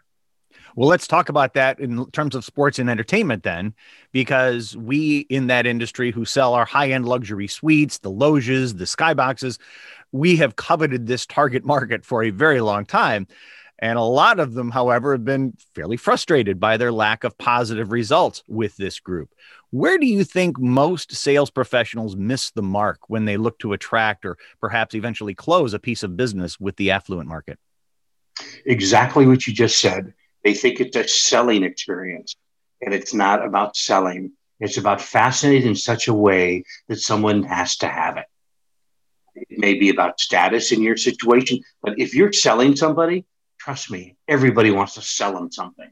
Well, 0.75 0.87
let's 0.87 1.07
talk 1.07 1.29
about 1.29 1.53
that 1.53 1.79
in 1.79 2.09
terms 2.11 2.35
of 2.35 2.45
sports 2.45 2.79
and 2.79 2.89
entertainment 2.89 3.43
then, 3.43 3.73
because 4.11 4.75
we 4.77 5.19
in 5.29 5.47
that 5.47 5.65
industry 5.65 6.11
who 6.11 6.25
sell 6.25 6.53
our 6.53 6.65
high 6.65 6.91
end 6.91 7.07
luxury 7.07 7.47
suites, 7.47 7.99
the 7.99 8.11
loges, 8.11 8.75
the 8.75 8.85
skyboxes, 8.85 9.59
we 10.11 10.37
have 10.37 10.55
coveted 10.55 11.07
this 11.07 11.25
target 11.25 11.65
market 11.65 12.05
for 12.05 12.23
a 12.23 12.29
very 12.29 12.61
long 12.61 12.85
time. 12.85 13.27
And 13.79 13.97
a 13.97 14.03
lot 14.03 14.39
of 14.39 14.53
them, 14.53 14.69
however, 14.69 15.13
have 15.13 15.25
been 15.25 15.53
fairly 15.73 15.97
frustrated 15.97 16.59
by 16.59 16.77
their 16.77 16.91
lack 16.91 17.23
of 17.23 17.35
positive 17.39 17.91
results 17.91 18.43
with 18.47 18.77
this 18.77 18.99
group. 18.99 19.33
Where 19.71 19.97
do 19.97 20.05
you 20.05 20.23
think 20.23 20.59
most 20.59 21.13
sales 21.13 21.49
professionals 21.49 22.15
miss 22.15 22.51
the 22.51 22.61
mark 22.61 22.99
when 23.09 23.25
they 23.25 23.37
look 23.37 23.57
to 23.59 23.73
attract 23.73 24.23
or 24.23 24.37
perhaps 24.59 24.93
eventually 24.93 25.33
close 25.33 25.73
a 25.73 25.79
piece 25.79 26.03
of 26.03 26.15
business 26.15 26.59
with 26.59 26.75
the 26.75 26.91
affluent 26.91 27.27
market? 27.27 27.57
Exactly 28.65 29.25
what 29.25 29.47
you 29.47 29.53
just 29.53 29.79
said. 29.79 30.13
They 30.43 30.53
think 30.53 30.79
it's 30.79 30.95
a 30.95 31.07
selling 31.07 31.63
experience, 31.63 32.35
and 32.81 32.93
it's 32.93 33.13
not 33.13 33.45
about 33.45 33.75
selling. 33.75 34.31
It's 34.59 34.77
about 34.77 35.01
fascinating 35.01 35.69
in 35.69 35.75
such 35.75 36.07
a 36.07 36.13
way 36.13 36.63
that 36.87 36.99
someone 36.99 37.43
has 37.43 37.77
to 37.77 37.87
have 37.87 38.17
it. 38.17 38.25
It 39.35 39.59
may 39.59 39.75
be 39.75 39.89
about 39.89 40.19
status 40.19 40.71
in 40.71 40.81
your 40.81 40.97
situation, 40.97 41.59
but 41.81 41.99
if 41.99 42.13
you're 42.13 42.33
selling 42.33 42.75
somebody, 42.75 43.25
trust 43.59 43.89
me, 43.89 44.17
everybody 44.27 44.71
wants 44.71 44.95
to 44.95 45.01
sell 45.01 45.33
them 45.33 45.51
something. 45.51 45.89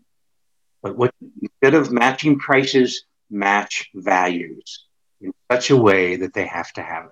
But 0.81 0.97
what 0.97 1.13
instead 1.41 1.73
of 1.73 1.91
matching 1.91 2.39
prices, 2.39 3.05
match 3.29 3.89
values 3.93 4.85
in 5.21 5.33
such 5.51 5.69
a 5.69 5.77
way 5.77 6.15
that 6.17 6.33
they 6.33 6.45
have 6.47 6.71
to 6.73 6.81
have 6.81 7.05
it. 7.05 7.11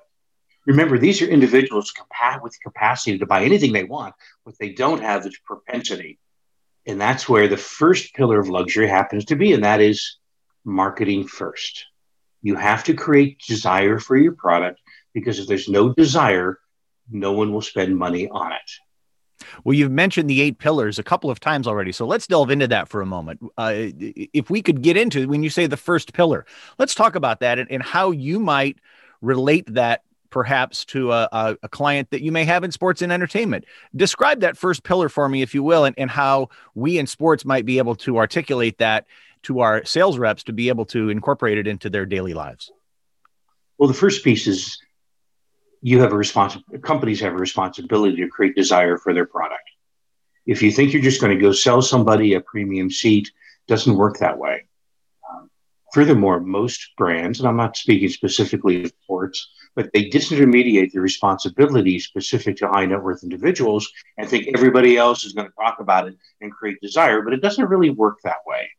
Remember, 0.66 0.98
these 0.98 1.22
are 1.22 1.28
individuals 1.28 1.94
with 2.42 2.58
capacity 2.62 3.18
to 3.18 3.26
buy 3.26 3.44
anything 3.44 3.72
they 3.72 3.86
want. 3.86 4.16
What 4.44 4.56
they 4.60 4.70
don't 4.70 5.02
have 5.02 5.26
is 5.26 5.38
propensity. 5.46 6.20
And 6.88 7.00
that's 7.00 7.28
where 7.28 7.48
the 7.48 7.58
first 7.58 8.14
pillar 8.14 8.40
of 8.40 8.50
luxury 8.50 8.88
happens 8.88 9.26
to 9.26 9.36
be, 9.36 9.54
and 9.54 9.64
that 9.66 9.82
is 9.82 10.18
marketing 10.64 11.28
first. 11.28 11.86
You 12.42 12.56
have 12.56 12.86
to 12.86 12.94
create 12.94 13.42
desire 13.46 14.00
for 14.00 14.16
your 14.16 14.32
product 14.32 14.80
because 15.14 15.38
if 15.38 15.48
there's 15.48 15.68
no 15.68 15.94
desire, 15.94 16.60
no 17.12 17.34
one 17.34 17.52
will 17.52 17.62
spend 17.62 17.98
money 17.98 18.30
on 18.30 18.54
it. 18.54 19.46
Well, 19.64 19.74
you've 19.74 19.92
mentioned 19.92 20.30
the 20.30 20.42
eight 20.42 20.60
pillars 20.60 20.98
a 20.98 21.04
couple 21.04 21.30
of 21.30 21.40
times 21.40 21.68
already. 21.68 21.92
So 21.92 22.06
let's 22.06 22.26
delve 22.26 22.50
into 22.50 22.68
that 22.68 22.88
for 22.88 23.02
a 23.02 23.06
moment. 23.06 23.42
Uh, 23.58 23.74
if 23.76 24.50
we 24.50 24.62
could 24.62 24.82
get 24.82 24.98
into 24.98 25.28
when 25.28 25.44
you 25.44 25.50
say 25.50 25.68
the 25.68 25.78
first 25.78 26.14
pillar, 26.14 26.46
let's 26.80 26.96
talk 26.96 27.16
about 27.16 27.42
that 27.42 27.60
and, 27.60 27.70
and 27.70 27.84
how 27.84 28.12
you 28.12 28.40
might 28.40 28.78
relate 29.22 29.74
that 29.74 30.04
perhaps 30.30 30.86
to 30.86 31.12
a, 31.12 31.30
a, 31.32 31.58
a, 31.64 31.70
client 31.70 32.10
that 32.12 32.22
you 32.22 32.32
may 32.32 32.44
have 32.44 32.64
in 32.64 32.72
sports 32.72 33.02
and 33.02 33.12
entertainment. 33.12 33.66
Describe 33.96 34.42
that 34.42 34.58
first 34.58 34.84
pillar 34.84 35.10
for 35.10 35.28
me, 35.28 35.42
if 35.42 35.54
you 35.54 35.64
will, 35.64 35.86
and, 35.86 35.96
and 35.98 36.10
how 36.10 36.50
we 36.76 36.98
in 36.98 37.08
sports 37.08 37.46
might 37.46 37.66
be 37.66 37.78
able 37.78 37.96
to 37.96 38.18
articulate 38.18 38.78
that 38.78 39.06
to 39.44 39.60
our 39.60 39.86
sales 39.86 40.18
reps 40.18 40.44
to 40.44 40.54
be 40.54 40.70
able 40.70 40.86
to 40.86 41.10
incorporate 41.10 41.58
it 41.58 41.68
into 41.68 41.90
their 41.90 42.06
daily 42.06 42.34
lives. 42.34 42.72
Well, 43.78 43.88
the 43.88 43.94
first 43.94 44.24
piece 44.24 44.48
is 44.48 44.80
you 45.82 46.02
have 46.02 46.12
a 46.12 46.18
responsibility, 46.18 46.82
companies 46.82 47.20
have 47.22 47.34
a 47.34 47.38
responsibility 47.38 48.18
to 48.18 48.28
create 48.28 48.56
desire 48.56 48.98
for 48.98 49.14
their 49.14 49.26
product. 49.26 49.62
If 50.46 50.62
you 50.62 50.72
think 50.72 50.94
you're 50.94 51.02
just 51.02 51.22
going 51.22 51.38
to 51.38 51.42
go 51.42 51.52
sell 51.52 51.82
somebody 51.82 52.34
a 52.34 52.42
premium 52.42 52.90
seat, 52.90 53.32
doesn't 53.68 53.96
work 53.96 54.18
that 54.20 54.38
way. 54.38 54.66
Furthermore, 55.94 56.40
most 56.40 56.92
brands, 56.98 57.40
and 57.40 57.48
I'm 57.48 57.58
not 57.58 57.78
speaking 57.78 58.10
specifically 58.10 58.84
of 58.84 58.92
sports, 59.04 59.50
but 59.76 59.90
they 59.94 60.10
disintermediate 60.10 60.92
the 60.92 61.00
responsibility 61.00 62.00
specific 62.00 62.58
to 62.58 62.68
high 62.68 62.86
net 62.86 63.02
worth 63.02 63.24
individuals 63.24 63.90
and 64.18 64.28
think 64.28 64.48
everybody 64.54 64.98
else 64.98 65.24
is 65.24 65.34
going 65.34 65.48
to 65.48 65.54
talk 65.54 65.80
about 65.80 66.08
it 66.08 66.18
and 66.42 66.52
create 66.52 66.82
desire, 66.82 67.22
but 67.22 67.34
it 67.34 67.42
doesn't 67.42 67.70
really 67.70 67.90
work 67.90 68.18
that 68.24 68.46
way. 68.46 68.70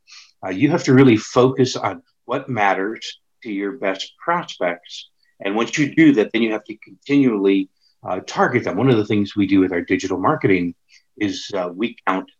Uh, 0.45 0.50
you 0.50 0.71
have 0.71 0.85
to 0.85 0.95
really 0.95 1.17
focus 1.17 1.77
on 1.77 2.03
what 2.27 2.49
matters 2.49 3.21
to 3.43 3.50
your 3.50 3.73
best 3.73 4.12
prospects 4.23 5.09
and 5.41 5.55
once 5.55 5.79
you 5.79 5.95
do 5.95 6.12
that, 6.15 6.33
then 6.33 6.43
you 6.43 6.53
have 6.53 6.65
to 6.65 6.77
continually 6.77 7.69
uh, 8.03 8.21
target 8.27 8.65
them. 8.65 8.77
One 8.77 8.91
of 8.91 8.97
the 8.97 9.07
things 9.07 9.37
we 9.37 9.47
do 9.47 9.61
with 9.61 9.73
our 9.73 9.83
digital 9.83 10.19
marketing 10.19 10.75
is 11.17 11.50
uh, 11.55 11.71
we 11.73 11.97
count 12.07 12.31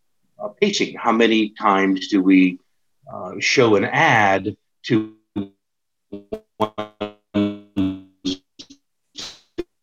uh, 0.43 0.49
pacing. 0.49 0.97
How 0.97 1.13
many 1.13 1.51
times 1.51 2.09
do 2.09 2.23
we 2.23 2.59
uh, 3.13 3.33
show 3.39 3.77
an 3.77 3.85
ad 3.85 4.57
to 4.85 5.15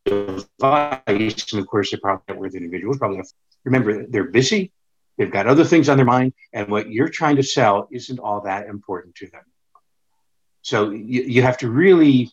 device? 0.05 1.51
And 1.51 1.59
of 1.59 1.67
course, 1.67 1.91
they're 1.91 1.99
probably 1.99 2.23
not 2.27 2.37
worth 2.37 2.55
individuals. 2.55 2.97
Probably 2.97 3.17
have, 3.17 3.27
remember 3.63 4.05
they're 4.07 4.25
busy. 4.25 4.71
They've 5.17 5.31
got 5.31 5.47
other 5.47 5.63
things 5.63 5.87
on 5.87 5.97
their 5.97 6.05
mind, 6.05 6.33
and 6.51 6.67
what 6.67 6.89
you're 6.89 7.09
trying 7.09 7.37
to 7.37 7.43
sell 7.43 7.87
isn't 7.91 8.19
all 8.19 8.41
that 8.41 8.67
important 8.67 9.15
to 9.15 9.27
them. 9.27 9.43
So 10.61 10.89
you, 10.89 11.21
you 11.23 11.41
have 11.41 11.57
to 11.59 11.69
really 11.69 12.31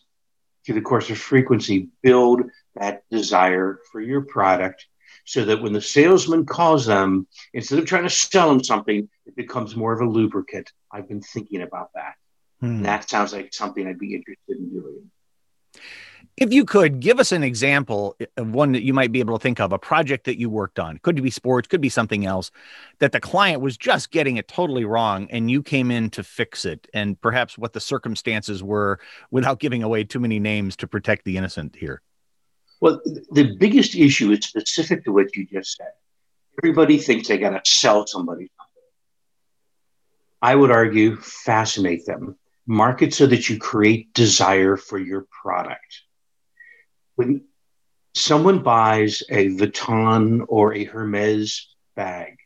through 0.65 0.75
the 0.75 0.81
course 0.81 1.09
of 1.09 1.17
frequency, 1.17 1.89
build 2.01 2.41
that 2.75 3.03
desire 3.09 3.79
for 3.91 4.01
your 4.01 4.21
product 4.21 4.87
so 5.25 5.45
that 5.45 5.61
when 5.61 5.73
the 5.73 5.81
salesman 5.81 6.45
calls 6.45 6.85
them, 6.85 7.27
instead 7.53 7.79
of 7.79 7.85
trying 7.85 8.03
to 8.03 8.09
sell 8.09 8.49
them 8.49 8.63
something, 8.63 9.09
it 9.25 9.35
becomes 9.35 9.75
more 9.75 9.93
of 9.93 10.01
a 10.01 10.05
lubricant. 10.05 10.71
I've 10.91 11.07
been 11.07 11.21
thinking 11.21 11.61
about 11.61 11.89
that. 11.95 12.15
Hmm. 12.59 12.83
that 12.83 13.09
sounds 13.09 13.33
like 13.33 13.53
something 13.53 13.85
I'd 13.85 13.99
be 13.99 14.15
interested 14.15 14.57
in 14.57 14.69
doing. 14.69 15.11
If 16.37 16.53
you 16.53 16.63
could 16.63 17.01
give 17.01 17.19
us 17.19 17.31
an 17.31 17.43
example 17.43 18.15
of 18.37 18.55
one 18.55 18.71
that 18.71 18.83
you 18.83 18.93
might 18.93 19.11
be 19.11 19.19
able 19.19 19.37
to 19.37 19.43
think 19.43 19.59
of, 19.59 19.71
a 19.71 19.77
project 19.77 20.23
that 20.25 20.39
you 20.39 20.49
worked 20.49 20.79
on, 20.79 20.97
could 20.99 21.21
be 21.21 21.29
sports, 21.29 21.67
could 21.67 21.81
be 21.81 21.89
something 21.89 22.25
else, 22.25 22.51
that 22.99 23.11
the 23.11 23.19
client 23.19 23.61
was 23.61 23.77
just 23.77 24.11
getting 24.11 24.37
it 24.37 24.47
totally 24.47 24.85
wrong 24.85 25.27
and 25.29 25.51
you 25.51 25.61
came 25.61 25.91
in 25.91 26.09
to 26.11 26.23
fix 26.23 26.63
it, 26.65 26.87
and 26.93 27.19
perhaps 27.21 27.57
what 27.57 27.73
the 27.73 27.79
circumstances 27.79 28.63
were 28.63 28.97
without 29.29 29.59
giving 29.59 29.83
away 29.83 30.05
too 30.05 30.19
many 30.19 30.39
names 30.39 30.75
to 30.77 30.87
protect 30.87 31.25
the 31.25 31.37
innocent 31.37 31.75
here. 31.75 32.01
Well, 32.83 33.01
the 33.31 33.55
biggest 33.57 33.95
issue 33.95 34.31
is 34.31 34.45
specific 34.45 35.05
to 35.05 35.13
what 35.13 35.35
you 35.35 35.45
just 35.45 35.77
said. 35.77 35.93
Everybody 36.61 36.97
thinks 36.97 37.27
they 37.27 37.37
got 37.37 37.51
to 37.51 37.71
sell 37.71 38.05
somebody. 38.05 38.51
I 40.41 40.53
would 40.53 40.71
argue 40.71 41.15
fascinate 41.15 42.05
them, 42.05 42.37
market 42.67 43.13
so 43.13 43.25
that 43.27 43.49
you 43.49 43.57
create 43.57 44.13
desire 44.13 44.75
for 44.75 44.99
your 44.99 45.25
product 45.41 46.03
when 47.15 47.45
someone 48.15 48.59
buys 48.59 49.23
a 49.29 49.49
Vuitton 49.49 50.45
or 50.47 50.73
a 50.73 50.83
Hermes 50.83 51.67
bag, 51.95 52.37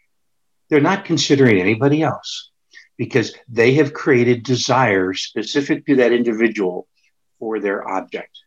they're 0.70 0.82
not 0.82 1.06
considering 1.06 1.60
anybody 1.60 2.03
else 2.03 2.51
because 2.98 3.34
they 3.48 3.74
have 3.75 3.94
created 3.94 4.44
desire 4.44 5.13
specific 5.13 5.86
to 5.86 5.96
that 5.98 6.12
individual 6.12 6.88
for 7.39 7.60
their 7.60 7.88
object. 7.88 8.38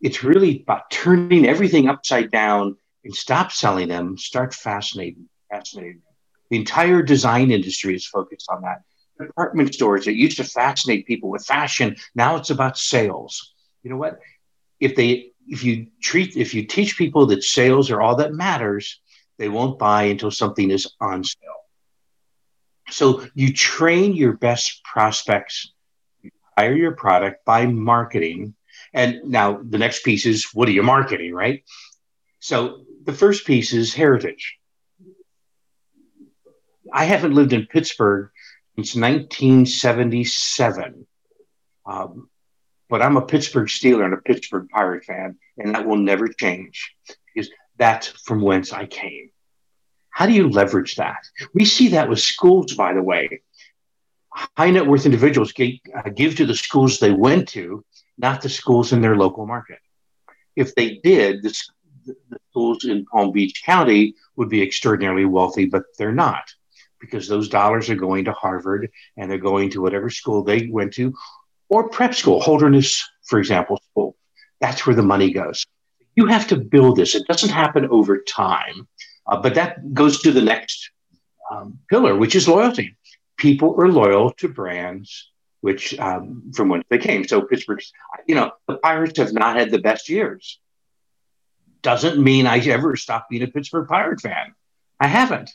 It's 0.00 0.24
really 0.24 0.62
about 0.62 0.90
turning 0.90 1.46
everything 1.46 1.88
upside 1.88 2.30
down 2.30 2.76
and 3.04 3.14
stop 3.14 3.52
selling 3.52 3.88
them, 3.88 4.16
start 4.16 4.54
fascinating, 4.54 5.28
fascinating. 5.50 6.02
The 6.50 6.56
entire 6.56 7.02
design 7.02 7.50
industry 7.50 7.94
is 7.94 8.06
focused 8.06 8.48
on 8.50 8.62
that. 8.62 8.82
Department 9.18 9.74
stores 9.74 10.06
that 10.06 10.16
used 10.16 10.38
to 10.38 10.44
fascinate 10.44 11.06
people 11.06 11.30
with 11.30 11.44
fashion, 11.44 11.96
now 12.14 12.36
it's 12.36 12.50
about 12.50 12.78
sales 12.78 13.52
you 13.82 13.90
know 13.90 13.96
what? 13.96 14.18
If 14.78 14.96
they 14.96 15.32
if 15.48 15.64
you 15.64 15.88
treat 16.02 16.36
if 16.36 16.54
you 16.54 16.66
teach 16.66 16.96
people 16.96 17.26
that 17.26 17.42
sales 17.42 17.90
are 17.90 18.00
all 18.00 18.16
that 18.16 18.32
matters, 18.32 19.00
they 19.38 19.48
won't 19.48 19.78
buy 19.78 20.04
until 20.04 20.30
something 20.30 20.70
is 20.70 20.92
on 21.00 21.24
sale. 21.24 21.38
So 22.90 23.26
you 23.34 23.52
train 23.52 24.14
your 24.14 24.32
best 24.32 24.82
prospects, 24.84 25.72
hire 26.56 26.74
your 26.74 26.92
product 26.92 27.44
by 27.44 27.66
marketing. 27.66 28.54
And 28.92 29.20
now 29.24 29.60
the 29.62 29.78
next 29.78 30.04
piece 30.04 30.26
is 30.26 30.48
what 30.52 30.68
are 30.68 30.72
you 30.72 30.82
marketing, 30.82 31.32
right? 31.32 31.62
So 32.40 32.84
the 33.04 33.12
first 33.12 33.46
piece 33.46 33.72
is 33.72 33.94
heritage. 33.94 34.56
I 36.92 37.04
haven't 37.04 37.34
lived 37.34 37.52
in 37.52 37.66
Pittsburgh 37.66 38.30
since 38.76 38.96
1977. 38.96 41.06
Um, 41.86 42.28
but 42.88 43.02
I'm 43.02 43.16
a 43.16 43.22
Pittsburgh 43.22 43.68
Steeler 43.68 44.04
and 44.04 44.14
a 44.14 44.18
Pittsburgh 44.18 44.68
Pirate 44.68 45.04
fan, 45.04 45.38
and 45.58 45.74
that 45.74 45.86
will 45.86 45.96
never 45.96 46.28
change 46.28 46.94
because 47.32 47.50
that's 47.76 48.08
from 48.08 48.42
whence 48.42 48.72
I 48.72 48.86
came. 48.86 49.30
How 50.10 50.26
do 50.26 50.32
you 50.32 50.50
leverage 50.50 50.96
that? 50.96 51.24
We 51.54 51.64
see 51.64 51.88
that 51.88 52.08
with 52.08 52.20
schools, 52.20 52.74
by 52.74 52.92
the 52.92 53.02
way. 53.02 53.42
High 54.32 54.70
net 54.70 54.86
worth 54.86 55.06
individuals 55.06 55.52
uh, 55.58 56.08
give 56.10 56.36
to 56.36 56.46
the 56.46 56.54
schools 56.54 56.98
they 56.98 57.12
went 57.12 57.48
to, 57.50 57.84
not 58.20 58.42
the 58.42 58.48
schools 58.48 58.92
in 58.92 59.00
their 59.00 59.16
local 59.16 59.46
market. 59.46 59.78
If 60.56 60.74
they 60.74 61.00
did, 61.02 61.42
the, 61.42 61.54
the 62.06 62.38
schools 62.50 62.84
in 62.84 63.06
Palm 63.06 63.32
Beach 63.32 63.62
County 63.64 64.14
would 64.36 64.48
be 64.48 64.62
extraordinarily 64.62 65.24
wealthy, 65.24 65.66
but 65.66 65.84
they're 65.98 66.12
not 66.12 66.44
because 67.00 67.26
those 67.26 67.48
dollars 67.48 67.88
are 67.88 67.96
going 67.96 68.26
to 68.26 68.32
Harvard 68.32 68.90
and 69.16 69.30
they're 69.30 69.38
going 69.38 69.70
to 69.70 69.80
whatever 69.80 70.10
school 70.10 70.44
they 70.44 70.66
went 70.66 70.92
to 70.94 71.14
or 71.70 71.88
prep 71.88 72.14
school, 72.14 72.40
Holderness, 72.40 73.08
for 73.24 73.38
example, 73.38 73.80
school. 73.90 74.16
That's 74.60 74.86
where 74.86 74.96
the 74.96 75.02
money 75.02 75.32
goes. 75.32 75.64
You 76.16 76.26
have 76.26 76.48
to 76.48 76.56
build 76.56 76.96
this. 76.96 77.14
It 77.14 77.26
doesn't 77.26 77.50
happen 77.50 77.86
over 77.86 78.18
time, 78.18 78.86
uh, 79.26 79.40
but 79.40 79.54
that 79.54 79.94
goes 79.94 80.20
to 80.22 80.32
the 80.32 80.42
next 80.42 80.90
um, 81.50 81.78
pillar, 81.88 82.16
which 82.16 82.34
is 82.34 82.48
loyalty. 82.48 82.96
People 83.38 83.80
are 83.80 83.88
loyal 83.88 84.32
to 84.32 84.48
brands 84.48 85.29
which 85.60 85.98
um, 85.98 86.52
from 86.54 86.68
whence 86.68 86.84
they 86.88 86.98
came. 86.98 87.26
So 87.26 87.42
Pittsburgh, 87.42 87.82
you 88.26 88.34
know, 88.34 88.52
the 88.66 88.76
Pirates 88.76 89.18
have 89.18 89.32
not 89.32 89.56
had 89.56 89.70
the 89.70 89.78
best 89.78 90.08
years. 90.08 90.58
Doesn't 91.82 92.22
mean 92.22 92.46
I 92.46 92.58
ever 92.58 92.96
stopped 92.96 93.30
being 93.30 93.42
a 93.42 93.46
Pittsburgh 93.46 93.88
Pirate 93.88 94.20
fan. 94.20 94.54
I 94.98 95.06
haven't. 95.06 95.50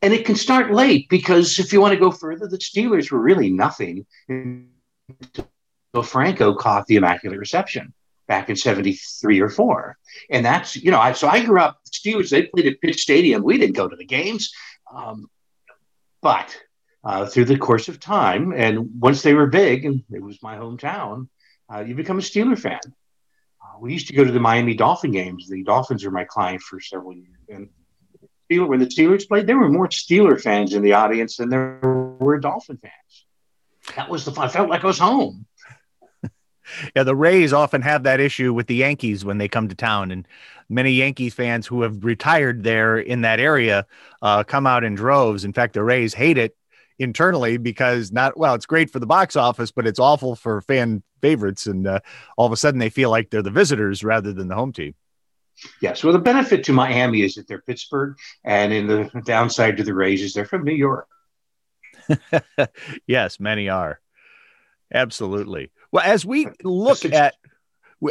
And 0.00 0.14
it 0.14 0.24
can 0.24 0.36
start 0.36 0.72
late 0.72 1.08
because 1.10 1.58
if 1.58 1.72
you 1.72 1.80
want 1.80 1.92
to 1.92 2.00
go 2.00 2.10
further, 2.10 2.46
the 2.46 2.56
Steelers 2.56 3.10
were 3.10 3.20
really 3.20 3.50
nothing 3.50 4.06
until 4.28 6.02
Franco 6.02 6.54
caught 6.54 6.86
the 6.86 6.96
Immaculate 6.96 7.38
Reception 7.38 7.92
back 8.26 8.48
in 8.48 8.56
73 8.56 9.40
or 9.40 9.50
4. 9.50 9.98
And 10.30 10.44
that's, 10.44 10.76
you 10.76 10.90
know, 10.90 10.98
I, 10.98 11.12
so 11.12 11.28
I 11.28 11.44
grew 11.44 11.60
up, 11.60 11.80
Steelers, 11.90 12.30
they 12.30 12.44
played 12.44 12.66
at 12.66 12.80
Pitt 12.80 12.98
Stadium. 12.98 13.42
We 13.42 13.58
didn't 13.58 13.76
go 13.76 13.88
to 13.88 13.96
the 13.96 14.06
games. 14.06 14.52
Um, 14.92 15.28
but 16.22 16.56
uh, 17.04 17.26
through 17.26 17.44
the 17.44 17.58
course 17.58 17.88
of 17.88 18.00
time, 18.00 18.52
and 18.52 19.00
once 19.00 19.22
they 19.22 19.34
were 19.34 19.46
big, 19.46 19.84
and 19.84 20.02
it 20.10 20.22
was 20.22 20.42
my 20.42 20.56
hometown, 20.56 21.28
uh, 21.72 21.80
you 21.80 21.94
become 21.94 22.18
a 22.18 22.22
Steeler 22.22 22.58
fan. 22.58 22.80
Uh, 23.62 23.78
we 23.78 23.92
used 23.92 24.06
to 24.08 24.14
go 24.14 24.24
to 24.24 24.32
the 24.32 24.40
Miami 24.40 24.74
Dolphin 24.74 25.10
games. 25.10 25.48
The 25.48 25.62
Dolphins 25.62 26.04
were 26.04 26.10
my 26.10 26.24
client 26.24 26.62
for 26.62 26.80
several 26.80 27.12
years. 27.12 27.28
And 27.48 27.68
Steeler, 28.50 28.68
when 28.68 28.80
the 28.80 28.86
Steelers 28.86 29.28
played, 29.28 29.46
there 29.46 29.58
were 29.58 29.68
more 29.68 29.88
Steeler 29.88 30.40
fans 30.40 30.72
in 30.72 30.82
the 30.82 30.94
audience 30.94 31.36
than 31.36 31.50
there 31.50 31.78
were 31.82 32.38
Dolphin 32.38 32.78
fans. 32.78 33.26
That 33.96 34.08
was 34.08 34.24
the 34.24 34.32
fun. 34.32 34.46
I 34.46 34.48
felt 34.48 34.70
like 34.70 34.82
I 34.82 34.86
was 34.86 34.98
home. 34.98 35.46
Yeah, 36.96 37.02
the 37.02 37.14
Rays 37.14 37.52
often 37.52 37.82
have 37.82 38.04
that 38.04 38.20
issue 38.20 38.54
with 38.54 38.68
the 38.68 38.74
Yankees 38.76 39.22
when 39.22 39.36
they 39.36 39.48
come 39.48 39.68
to 39.68 39.74
town, 39.74 40.10
and 40.10 40.26
many 40.70 40.92
Yankees 40.92 41.34
fans 41.34 41.66
who 41.66 41.82
have 41.82 42.06
retired 42.06 42.64
there 42.64 42.98
in 42.98 43.20
that 43.20 43.38
area 43.38 43.86
uh, 44.22 44.44
come 44.44 44.66
out 44.66 44.82
in 44.82 44.94
droves. 44.94 45.44
In 45.44 45.52
fact, 45.52 45.74
the 45.74 45.84
Rays 45.84 46.14
hate 46.14 46.38
it 46.38 46.56
internally 46.98 47.56
because 47.56 48.12
not 48.12 48.36
well, 48.36 48.54
it's 48.54 48.66
great 48.66 48.90
for 48.90 48.98
the 48.98 49.06
box 49.06 49.36
office, 49.36 49.70
but 49.70 49.86
it's 49.86 49.98
awful 49.98 50.36
for 50.36 50.60
fan 50.60 51.02
favorites, 51.20 51.66
and 51.66 51.86
uh, 51.86 52.00
all 52.36 52.46
of 52.46 52.52
a 52.52 52.56
sudden 52.56 52.78
they 52.78 52.90
feel 52.90 53.10
like 53.10 53.30
they're 53.30 53.42
the 53.42 53.50
visitors 53.50 54.04
rather 54.04 54.32
than 54.32 54.48
the 54.48 54.54
home 54.54 54.72
team. 54.72 54.94
Yes, 55.80 56.02
well, 56.02 56.12
the 56.12 56.18
benefit 56.18 56.64
to 56.64 56.72
Miami 56.72 57.22
is 57.22 57.34
that 57.34 57.46
they're 57.46 57.62
Pittsburgh, 57.62 58.16
and 58.44 58.72
in 58.72 58.86
the 58.86 59.10
downside 59.24 59.76
to 59.76 59.84
the 59.84 59.94
Rays 59.94 60.22
is 60.22 60.34
they're 60.34 60.44
from 60.44 60.64
New 60.64 60.74
York. 60.74 61.08
yes, 63.06 63.40
many 63.40 63.68
are. 63.68 64.00
Absolutely. 64.92 65.70
Well, 65.92 66.04
as 66.04 66.24
we 66.24 66.48
look 66.62 67.04
at 67.04 67.34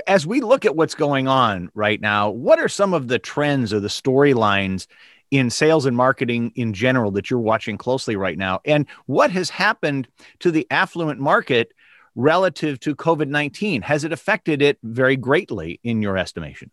as 0.08 0.26
we 0.26 0.42
look 0.42 0.66
at 0.66 0.76
what's 0.76 0.96
going 0.96 1.28
on 1.28 1.70
right 1.76 2.02
now, 2.02 2.30
what 2.30 2.60
are 2.60 2.70
some 2.70 2.94
of 2.94 3.08
the 3.08 3.20
trends 3.20 3.74
or 3.74 3.80
the 3.80 3.90
storylines 3.90 4.88
in 5.34 5.50
sales 5.50 5.88
and 5.88 5.98
marketing 5.98 6.52
in 6.54 6.74
general 6.74 7.10
that 7.10 7.32
you're 7.32 7.40
watching 7.40 7.76
closely 7.76 8.16
right 8.16 8.38
now? 8.38 8.62
And 8.66 8.86
what 9.08 9.32
has 9.32 9.50
happened 9.50 10.08
to 10.40 10.52
the 10.52 10.68
affluent 10.70 11.20
market 11.20 11.74
relative 12.14 12.80
to 12.82 12.96
COVID 12.96 13.30
19? 13.30 13.82
Has 13.82 14.04
it 14.04 14.14
affected 14.14 14.62
it 14.62 14.78
very 14.84 15.18
greatly 15.18 15.80
in 15.84 16.04
your 16.04 16.20
estimation? 16.20 16.70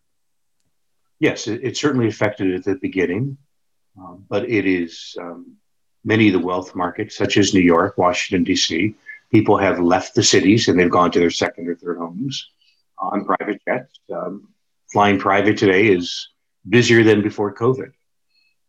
Yes, 1.19 1.47
it, 1.47 1.61
it 1.63 1.75
certainly 1.75 2.07
affected 2.07 2.51
it 2.51 2.55
at 2.57 2.63
the 2.65 2.75
beginning, 2.75 3.35
um, 3.97 4.25
but 4.29 4.47
it 4.47 4.67
is 4.67 5.15
um, 5.19 5.55
many 6.03 6.27
of 6.27 6.33
the 6.33 6.45
wealth 6.45 6.75
markets, 6.75 7.17
such 7.17 7.37
as 7.37 7.55
New 7.55 7.61
York, 7.61 7.97
Washington, 7.97 8.43
D.C., 8.43 8.93
people 9.31 9.57
have 9.57 9.79
left 9.79 10.13
the 10.13 10.23
cities 10.23 10.67
and 10.67 10.79
they've 10.79 10.91
gone 10.91 11.09
to 11.09 11.19
their 11.19 11.31
second 11.31 11.67
or 11.67 11.75
third 11.75 11.97
homes 11.97 12.47
on 12.99 13.25
private 13.25 13.59
jets. 13.67 13.99
Um, 14.13 14.49
flying 14.91 15.17
private 15.17 15.57
today 15.57 15.87
is 15.87 16.29
busier 16.69 17.03
than 17.03 17.23
before 17.23 17.55
COVID. 17.55 17.93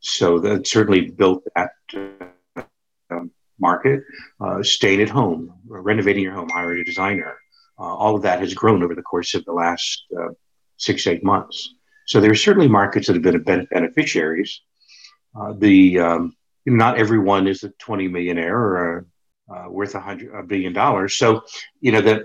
So 0.03 0.41
that 0.41 0.67
certainly 0.67 1.11
built 1.11 1.45
that 1.55 1.71
uh, 2.57 3.21
market. 3.59 4.03
Uh, 4.41 4.63
staying 4.63 5.01
at 5.01 5.09
home, 5.09 5.55
renovating 5.67 6.25
your 6.25 6.35
home, 6.35 6.49
hiring 6.51 6.81
a 6.81 6.85
designer, 6.85 7.37
uh, 7.79 7.85
all 7.85 8.17
of 8.17 8.23
that 8.23 8.41
has 8.41 8.53
grown 8.53 8.83
over 8.83 8.95
the 8.95 9.03
course 9.03 9.35
of 9.35 9.45
the 9.45 9.53
last 9.53 10.05
uh, 10.19 10.29
six, 10.77 11.07
eight 11.07 11.25
months. 11.25 11.75
So 12.07 12.21
there 12.21 12.33
are 12.33 12.35
certainly 12.35 12.69
markets 12.69 13.07
that 13.07 13.15
have 13.15 13.45
been 13.45 13.67
beneficiaries. 13.71 14.61
Uh, 15.39 15.55
the 15.57 16.01
um, 16.01 16.37
not 16.67 16.99
everyone 16.99 17.47
is 17.47 17.63
a 17.63 17.71
20 17.71 18.09
millionaire 18.09 18.59
or 18.59 19.07
worth 19.69 19.95
a 19.95 20.01
hundred 20.01 20.35
a 20.35 20.43
billion 20.43 20.73
dollars. 20.73 21.17
So 21.17 21.43
you 21.81 21.93
know 21.93 22.01
the 22.01 22.25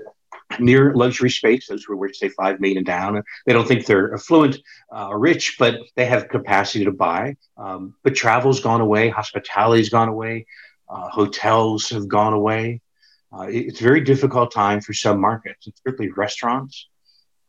near 0.59 0.93
luxury 0.93 1.29
space, 1.29 1.67
those 1.67 1.83
who 1.83 2.01
are 2.01 2.13
say 2.13 2.29
five 2.29 2.59
million 2.59 2.83
down, 2.83 3.21
they 3.45 3.53
don't 3.53 3.67
think 3.67 3.85
they're 3.85 4.13
affluent 4.13 4.57
uh, 4.95 5.13
rich, 5.13 5.57
but 5.59 5.79
they 5.95 6.05
have 6.05 6.29
capacity 6.29 6.85
to 6.85 6.91
buy. 6.91 7.35
Um, 7.57 7.95
but 8.03 8.15
travel's 8.15 8.59
gone 8.59 8.81
away, 8.81 9.09
hospitality's 9.09 9.89
gone 9.89 10.09
away, 10.09 10.45
uh, 10.89 11.09
hotels 11.09 11.89
have 11.89 12.07
gone 12.07 12.33
away. 12.33 12.81
Uh, 13.31 13.47
it's 13.49 13.81
a 13.81 13.83
very 13.83 14.01
difficult 14.01 14.53
time 14.53 14.79
for 14.79 14.93
some 14.93 15.19
markets, 15.19 15.67
particularly 15.67 16.13
restaurants. 16.13 16.87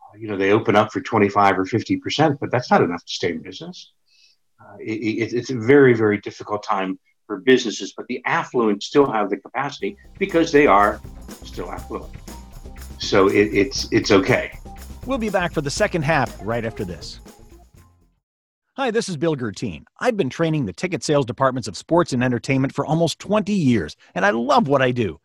Uh, 0.02 0.18
you 0.18 0.28
know, 0.28 0.36
they 0.36 0.50
open 0.50 0.74
up 0.74 0.92
for 0.92 1.00
25 1.00 1.58
or 1.58 1.64
50 1.64 1.96
percent, 1.98 2.38
but 2.40 2.50
that's 2.50 2.70
not 2.70 2.82
enough 2.82 3.04
to 3.04 3.12
stay 3.12 3.30
in 3.30 3.42
business. 3.42 3.92
Uh, 4.60 4.76
it, 4.80 5.32
it's 5.32 5.50
a 5.50 5.56
very, 5.56 5.94
very 5.94 6.18
difficult 6.18 6.64
time 6.64 6.98
for 7.28 7.38
businesses, 7.38 7.92
but 7.96 8.06
the 8.08 8.20
affluent 8.24 8.82
still 8.82 9.10
have 9.10 9.30
the 9.30 9.36
capacity 9.36 9.96
because 10.18 10.50
they 10.50 10.66
are 10.66 11.00
still 11.44 11.70
affluent. 11.70 12.10
So 12.98 13.28
it, 13.28 13.54
it's 13.54 13.88
it's 13.92 14.10
okay. 14.10 14.58
We'll 15.06 15.18
be 15.18 15.30
back 15.30 15.52
for 15.52 15.60
the 15.60 15.70
second 15.70 16.02
half 16.02 16.36
right 16.42 16.64
after 16.64 16.84
this. 16.84 17.20
Hi, 18.76 18.90
this 18.90 19.08
is 19.08 19.16
Bill 19.16 19.34
Guertin. 19.34 19.84
I've 19.98 20.16
been 20.16 20.30
training 20.30 20.66
the 20.66 20.72
ticket 20.72 21.02
sales 21.02 21.26
departments 21.26 21.66
of 21.66 21.76
sports 21.76 22.12
and 22.12 22.22
entertainment 22.22 22.74
for 22.74 22.86
almost 22.86 23.18
20 23.18 23.52
years, 23.52 23.96
and 24.14 24.24
I 24.24 24.30
love 24.30 24.68
what 24.68 24.82
I 24.82 24.92
do. 24.92 25.18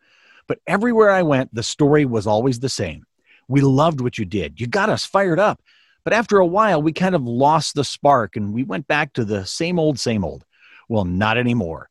But 0.48 0.58
everywhere 0.66 1.10
I 1.10 1.22
went, 1.22 1.54
the 1.54 1.62
story 1.62 2.04
was 2.04 2.26
always 2.26 2.58
the 2.58 2.68
same. 2.68 3.04
We 3.48 3.60
loved 3.60 4.00
what 4.00 4.18
you 4.18 4.24
did. 4.24 4.60
You 4.60 4.66
got 4.66 4.88
us 4.88 5.04
fired 5.04 5.38
up. 5.38 5.62
But 6.04 6.12
after 6.12 6.38
a 6.38 6.46
while, 6.46 6.82
we 6.82 6.92
kind 6.92 7.14
of 7.14 7.22
lost 7.22 7.74
the 7.74 7.84
spark 7.84 8.36
and 8.36 8.52
we 8.52 8.62
went 8.62 8.86
back 8.86 9.12
to 9.14 9.24
the 9.24 9.46
same 9.46 9.78
old, 9.78 9.98
same 9.98 10.24
old. 10.24 10.44
Well, 10.88 11.04
not 11.04 11.38
anymore. 11.38 11.88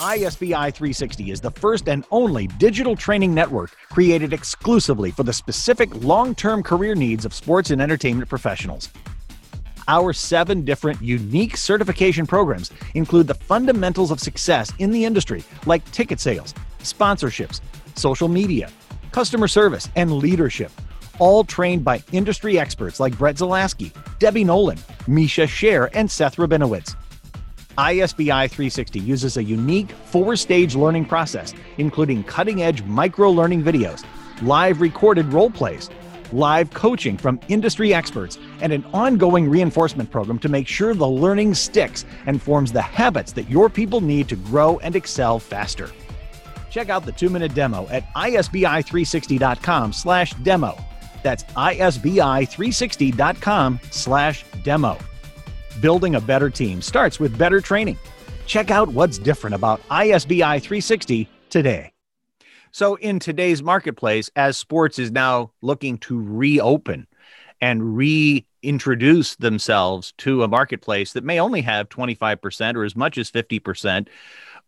ISBI 0.00 0.74
360 0.74 1.30
is 1.30 1.40
the 1.40 1.50
first 1.50 1.88
and 1.88 2.04
only 2.10 2.46
digital 2.46 2.94
training 2.94 3.32
network 3.32 3.74
created 3.90 4.32
exclusively 4.32 5.10
for 5.10 5.22
the 5.22 5.32
specific 5.32 5.94
long 6.04 6.34
term 6.34 6.62
career 6.62 6.94
needs 6.94 7.24
of 7.24 7.32
sports 7.32 7.70
and 7.70 7.80
entertainment 7.80 8.28
professionals. 8.28 8.90
Our 9.88 10.12
seven 10.12 10.64
different 10.64 11.00
unique 11.00 11.56
certification 11.56 12.26
programs 12.26 12.72
include 12.94 13.26
the 13.26 13.34
fundamentals 13.34 14.10
of 14.10 14.20
success 14.20 14.72
in 14.78 14.90
the 14.90 15.04
industry, 15.04 15.44
like 15.64 15.88
ticket 15.92 16.20
sales, 16.20 16.52
sponsorships, 16.80 17.60
social 17.94 18.28
media, 18.28 18.68
customer 19.12 19.48
service, 19.48 19.88
and 19.96 20.12
leadership, 20.12 20.72
all 21.18 21.42
trained 21.42 21.84
by 21.84 22.02
industry 22.12 22.58
experts 22.58 23.00
like 23.00 23.16
Brett 23.16 23.36
Zalaski, 23.36 23.92
Debbie 24.18 24.44
Nolan, 24.44 24.78
Misha 25.06 25.42
Scher, 25.46 25.88
and 25.94 26.10
Seth 26.10 26.36
Rabinowitz. 26.36 26.96
ISBI 27.78 28.48
360 28.48 29.00
uses 29.00 29.36
a 29.36 29.44
unique 29.44 29.90
four 29.90 30.36
stage 30.36 30.74
learning 30.74 31.04
process, 31.04 31.54
including 31.78 32.24
cutting 32.24 32.62
edge 32.62 32.82
micro 32.82 33.30
learning 33.30 33.62
videos, 33.62 34.04
live 34.42 34.80
recorded 34.80 35.32
role 35.32 35.50
plays, 35.50 35.90
live 36.32 36.72
coaching 36.72 37.16
from 37.16 37.38
industry 37.48 37.94
experts, 37.94 38.38
and 38.60 38.72
an 38.72 38.84
ongoing 38.92 39.48
reinforcement 39.48 40.10
program 40.10 40.38
to 40.38 40.48
make 40.48 40.66
sure 40.66 40.94
the 40.94 41.06
learning 41.06 41.54
sticks 41.54 42.04
and 42.26 42.40
forms 42.40 42.72
the 42.72 42.82
habits 42.82 43.32
that 43.32 43.50
your 43.50 43.68
people 43.68 44.00
need 44.00 44.28
to 44.28 44.36
grow 44.36 44.78
and 44.78 44.96
excel 44.96 45.38
faster. 45.38 45.90
Check 46.70 46.88
out 46.88 47.04
the 47.04 47.12
two 47.12 47.30
minute 47.30 47.54
demo 47.54 47.86
at 47.88 48.04
isbi360.com 48.14 49.92
slash 49.92 50.32
demo. 50.34 50.76
That's 51.22 51.44
isbi360.com 51.44 53.80
slash 53.90 54.44
demo. 54.62 54.98
Building 55.80 56.14
a 56.14 56.20
better 56.22 56.48
team 56.48 56.80
starts 56.80 57.20
with 57.20 57.36
better 57.36 57.60
training. 57.60 57.98
Check 58.46 58.70
out 58.70 58.88
what's 58.88 59.18
different 59.18 59.54
about 59.54 59.86
ISBI 59.90 60.60
360 60.60 61.28
today. 61.50 61.92
So, 62.70 62.94
in 62.96 63.18
today's 63.18 63.62
marketplace, 63.62 64.30
as 64.36 64.56
sports 64.56 64.98
is 64.98 65.10
now 65.10 65.52
looking 65.60 65.98
to 65.98 66.18
reopen 66.18 67.06
and 67.60 67.96
reintroduce 67.96 69.36
themselves 69.36 70.12
to 70.18 70.42
a 70.42 70.48
marketplace 70.48 71.12
that 71.12 71.24
may 71.24 71.40
only 71.40 71.60
have 71.62 71.88
25% 71.90 72.74
or 72.74 72.84
as 72.84 72.96
much 72.96 73.18
as 73.18 73.30
50%, 73.30 74.08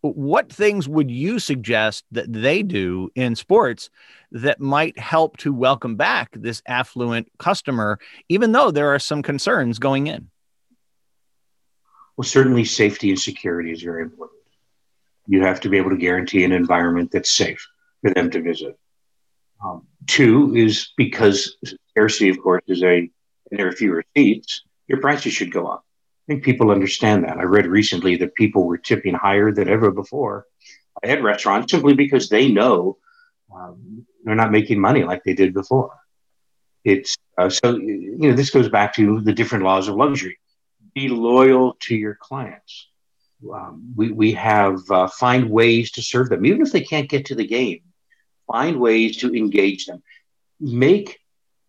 what 0.01 0.53
things 0.53 0.89
would 0.89 1.11
you 1.11 1.39
suggest 1.39 2.05
that 2.13 2.33
they 2.33 2.63
do 2.63 3.11
in 3.15 3.35
sports 3.35 3.89
that 4.31 4.61
might 4.61 4.99
help 4.99 5.39
to 5.39 5.53
welcome 5.53 5.97
back 5.97 6.31
this 6.33 6.63
affluent 6.67 7.31
customer, 7.39 7.99
even 8.29 8.53
though 8.53 8.71
there 8.71 8.95
are 8.95 8.99
some 8.99 9.23
concerns 9.23 9.79
going 9.79 10.07
in? 10.07 10.29
Well, 12.19 12.25
certainly 12.25 12.65
safety 12.65 13.11
and 13.11 13.19
security 13.19 13.71
is 13.71 13.81
very 13.81 14.03
important. 14.03 14.41
You 15.29 15.43
have 15.43 15.61
to 15.61 15.69
be 15.69 15.79
able 15.79 15.91
to 15.91 15.97
guarantee 15.97 16.43
an 16.43 16.51
environment 16.51 17.13
that's 17.13 17.31
safe 17.31 17.65
for 18.03 18.13
them 18.13 18.29
to 18.33 18.43
visit. 18.43 18.77
Um, 19.65 19.87
two 20.09 20.53
is 20.57 20.93
because 20.97 21.57
scarcity, 21.93 22.29
of 22.29 22.41
course, 22.41 22.65
is 22.67 22.83
a, 22.83 23.09
there 23.53 23.69
are 23.69 23.73
fewer 23.73 24.03
seats, 24.17 24.63
your 24.89 25.01
prices 25.01 25.33
should 25.33 25.53
go 25.53 25.69
up. 25.69 25.85
I 26.29 26.33
think 26.33 26.43
people 26.43 26.73
understand 26.73 27.23
that. 27.23 27.39
I 27.39 27.45
read 27.45 27.69
recently 27.69 28.17
that 28.17 28.35
people 28.35 28.65
were 28.65 28.79
tipping 28.79 29.15
higher 29.15 29.53
than 29.53 29.69
ever 29.69 29.93
before 29.93 30.45
at 31.05 31.23
restaurants 31.23 31.71
simply 31.71 31.95
because 31.95 32.29
they 32.29 32.49
know 32.49 32.99
um, 33.55 34.05
they're 34.25 34.35
not 34.35 34.51
making 34.51 34.81
money 34.81 35.05
like 35.05 35.23
they 35.23 35.35
did 35.35 35.55
before. 35.55 35.95
It's 36.83 37.17
uh, 37.39 37.49
so 37.49 37.77
you 37.77 38.17
know 38.19 38.33
this 38.33 38.51
goes 38.51 38.69
back 38.69 38.95
to 38.95 39.21
the 39.21 39.33
different 39.33 39.63
laws 39.63 39.87
of 39.87 39.95
luxury. 39.95 40.37
Be 40.99 41.09
loyal 41.09 41.77
to 41.83 41.95
your 41.95 42.17
clients. 42.17 42.89
Um, 43.55 43.93
we 43.95 44.11
we 44.11 44.33
have 44.33 44.79
uh, 44.91 45.07
find 45.07 45.49
ways 45.49 45.93
to 45.93 46.03
serve 46.03 46.29
them, 46.29 46.45
even 46.45 46.61
if 46.61 46.73
they 46.73 46.81
can't 46.81 47.09
get 47.09 47.27
to 47.27 47.37
the 47.37 47.47
game. 47.47 47.83
Find 48.49 48.81
ways 48.81 49.19
to 49.19 49.33
engage 49.33 49.87
them. 49.87 50.03
Make 50.59 51.21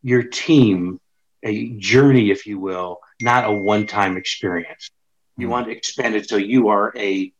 your 0.01 0.23
team 0.23 0.99
a 1.43 1.69
journey, 1.77 2.31
if 2.31 2.47
you 2.47 2.57
will, 2.59 3.01
not 3.21 3.45
a 3.45 3.53
one-time 3.53 4.17
experience. 4.17 4.89
You 5.37 5.45
mm 5.45 5.51
want 5.51 5.67
to 5.67 5.73
expand 5.73 6.15
it 6.15 6.27
so 6.27 6.37
you 6.37 6.69
are 6.69 6.91
a 6.97 7.31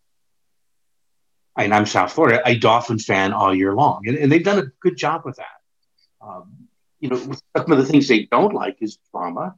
and 1.57 1.73
I'm 1.73 1.87
South 1.87 2.11
Florida, 2.11 2.39
a 2.45 2.55
Dolphin 2.55 2.99
fan 2.99 3.33
all 3.33 3.55
year 3.55 3.73
long. 3.73 4.07
And, 4.07 4.15
and 4.15 4.31
they've 4.31 4.43
done 4.51 4.59
a 4.59 4.67
good 4.79 4.95
job 4.95 5.23
with 5.25 5.37
that. 5.37 5.57
Um, 6.21 6.67
you 6.99 7.09
know, 7.09 7.17
some 7.57 7.71
of 7.71 7.79
the 7.79 7.85
things 7.85 8.07
they 8.07 8.25
don't 8.25 8.53
like 8.53 8.77
is 8.79 8.99
drama. 9.11 9.55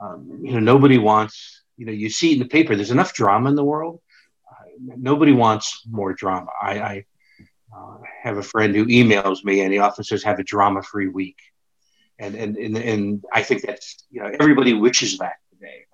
Um, 0.00 0.40
you 0.42 0.52
know, 0.52 0.60
nobody 0.60 0.98
wants, 0.98 1.62
you 1.76 1.86
know, 1.86 1.92
you 1.92 2.08
see 2.10 2.32
in 2.32 2.38
the 2.38 2.44
paper, 2.44 2.76
there's 2.76 2.90
enough 2.90 3.14
drama 3.14 3.50
in 3.50 3.56
the 3.56 3.64
world. 3.64 4.00
Uh, 4.50 4.94
nobody 4.96 5.32
wants 5.32 5.82
more 5.88 6.12
drama. 6.12 6.50
I, 6.60 6.78
I 6.78 7.04
uh, 7.76 7.98
have 8.22 8.38
a 8.38 8.42
friend 8.42 8.74
who 8.74 8.86
emails 8.86 9.44
me 9.44 9.60
and 9.60 9.72
he 9.72 9.78
often 9.78 10.04
says, 10.04 10.22
have 10.22 10.38
a 10.38 10.44
drama 10.44 10.82
free 10.82 11.08
week. 11.08 11.38
And, 12.18 12.34
and, 12.34 12.56
and, 12.56 12.76
and 12.76 13.24
I 13.32 13.42
think 13.42 13.62
that's, 13.62 14.04
you 14.10 14.22
know, 14.22 14.30
everybody 14.40 14.72
wishes 14.74 15.18
that 15.18 15.36
today. 15.50 15.84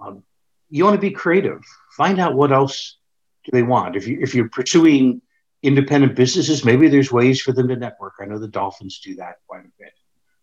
Um, 0.00 0.22
you 0.68 0.84
want 0.84 0.94
to 0.96 1.00
be 1.00 1.10
creative. 1.10 1.62
Find 1.96 2.18
out 2.18 2.34
what 2.34 2.52
else 2.52 2.98
do 3.44 3.50
they 3.52 3.62
want. 3.62 3.96
If, 3.96 4.06
you, 4.08 4.18
if 4.20 4.34
you're 4.34 4.48
pursuing 4.48 5.22
independent 5.62 6.16
businesses, 6.16 6.64
maybe 6.64 6.88
there's 6.88 7.12
ways 7.12 7.40
for 7.40 7.52
them 7.52 7.68
to 7.68 7.76
network. 7.76 8.14
I 8.20 8.24
know 8.26 8.38
the 8.38 8.48
Dolphins 8.48 9.00
do 9.02 9.14
that 9.16 9.36
quite 9.46 9.64
a 9.64 9.70
bit 9.78 9.92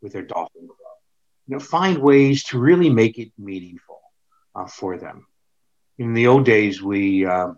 with 0.01 0.13
their 0.13 0.23
Dolphin. 0.23 0.69
You 1.47 1.55
know, 1.55 1.59
find 1.59 1.97
ways 1.97 2.45
to 2.45 2.59
really 2.59 2.89
make 2.89 3.17
it 3.17 3.31
meaningful 3.37 4.01
uh, 4.55 4.65
for 4.65 4.97
them. 4.97 5.27
In 5.97 6.13
the 6.13 6.27
old 6.27 6.45
days, 6.45 6.81
we, 6.81 7.25
uh, 7.25 7.49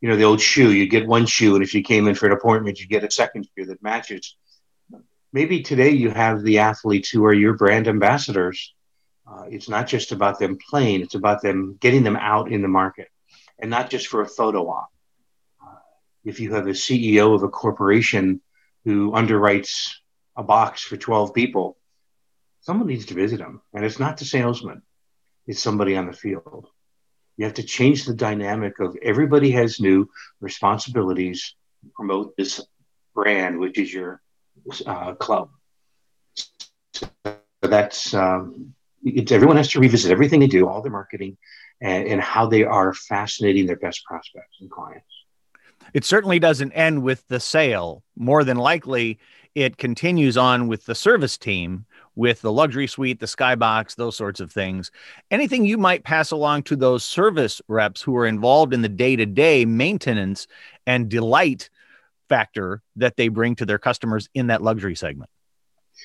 you 0.00 0.08
know, 0.08 0.16
the 0.16 0.24
old 0.24 0.40
shoe, 0.40 0.72
you 0.72 0.88
get 0.88 1.06
one 1.06 1.26
shoe, 1.26 1.54
and 1.54 1.62
if 1.62 1.74
you 1.74 1.82
came 1.82 2.08
in 2.08 2.14
for 2.14 2.26
an 2.26 2.32
appointment, 2.32 2.80
you 2.80 2.86
get 2.86 3.04
a 3.04 3.10
second 3.10 3.46
shoe 3.56 3.66
that 3.66 3.82
matches. 3.82 4.36
Maybe 5.32 5.62
today 5.62 5.90
you 5.90 6.10
have 6.10 6.42
the 6.42 6.58
athletes 6.58 7.10
who 7.10 7.24
are 7.26 7.34
your 7.34 7.54
brand 7.54 7.86
ambassadors. 7.86 8.74
Uh, 9.30 9.44
it's 9.50 9.68
not 9.68 9.86
just 9.86 10.12
about 10.12 10.38
them 10.38 10.56
playing, 10.70 11.02
it's 11.02 11.14
about 11.14 11.42
them 11.42 11.76
getting 11.80 12.02
them 12.02 12.16
out 12.16 12.50
in 12.50 12.62
the 12.62 12.68
market 12.68 13.08
and 13.58 13.70
not 13.70 13.90
just 13.90 14.06
for 14.06 14.22
a 14.22 14.28
photo 14.28 14.68
op. 14.68 14.88
Uh, 15.62 15.74
if 16.24 16.40
you 16.40 16.54
have 16.54 16.66
a 16.66 16.70
CEO 16.70 17.34
of 17.34 17.42
a 17.42 17.48
corporation 17.48 18.40
who 18.84 19.12
underwrites 19.12 19.90
a 20.36 20.42
box 20.42 20.82
for 20.82 20.96
12 20.96 21.34
people, 21.34 21.76
someone 22.60 22.88
needs 22.88 23.06
to 23.06 23.14
visit 23.14 23.38
them. 23.38 23.62
And 23.72 23.84
it's 23.84 23.98
not 23.98 24.16
the 24.16 24.24
salesman, 24.24 24.82
it's 25.46 25.62
somebody 25.62 25.96
on 25.96 26.06
the 26.06 26.12
field. 26.12 26.66
You 27.36 27.44
have 27.44 27.54
to 27.54 27.62
change 27.62 28.04
the 28.04 28.14
dynamic 28.14 28.80
of 28.80 28.96
everybody 29.00 29.52
has 29.52 29.78
new 29.78 30.08
responsibilities 30.40 31.54
to 31.84 31.90
promote 31.94 32.36
this 32.36 32.60
brand, 33.14 33.58
which 33.58 33.78
is 33.78 33.92
your 33.92 34.20
uh, 34.86 35.14
club. 35.14 35.50
So 36.94 37.08
that's 37.62 38.12
um, 38.12 38.74
everyone 39.30 39.56
has 39.56 39.70
to 39.70 39.80
revisit 39.80 40.10
everything 40.10 40.40
they 40.40 40.46
do, 40.48 40.68
all 40.68 40.82
their 40.82 40.92
marketing, 40.92 41.36
and, 41.80 42.08
and 42.08 42.20
how 42.20 42.46
they 42.46 42.64
are 42.64 42.92
fascinating 42.92 43.66
their 43.66 43.76
best 43.76 44.04
prospects 44.04 44.56
and 44.60 44.70
clients. 44.70 45.06
It 45.94 46.04
certainly 46.04 46.38
doesn't 46.38 46.72
end 46.72 47.02
with 47.02 47.26
the 47.28 47.40
sale. 47.40 48.02
More 48.16 48.44
than 48.44 48.56
likely, 48.56 49.18
it 49.54 49.78
continues 49.78 50.36
on 50.36 50.68
with 50.68 50.84
the 50.84 50.94
service 50.94 51.38
team, 51.38 51.86
with 52.18 52.40
the 52.40 52.52
luxury 52.52 52.88
suite, 52.88 53.20
the 53.20 53.26
skybox, 53.26 53.94
those 53.94 54.16
sorts 54.16 54.40
of 54.40 54.50
things. 54.50 54.90
Anything 55.30 55.64
you 55.64 55.78
might 55.78 56.02
pass 56.02 56.32
along 56.32 56.64
to 56.64 56.74
those 56.74 57.04
service 57.04 57.62
reps 57.68 58.02
who 58.02 58.16
are 58.16 58.26
involved 58.26 58.74
in 58.74 58.82
the 58.82 58.88
day 58.88 59.14
to 59.14 59.24
day 59.24 59.64
maintenance 59.64 60.48
and 60.84 61.08
delight 61.08 61.70
factor 62.28 62.82
that 62.96 63.16
they 63.16 63.28
bring 63.28 63.54
to 63.54 63.64
their 63.64 63.78
customers 63.78 64.28
in 64.34 64.48
that 64.48 64.62
luxury 64.62 64.96
segment? 64.96 65.30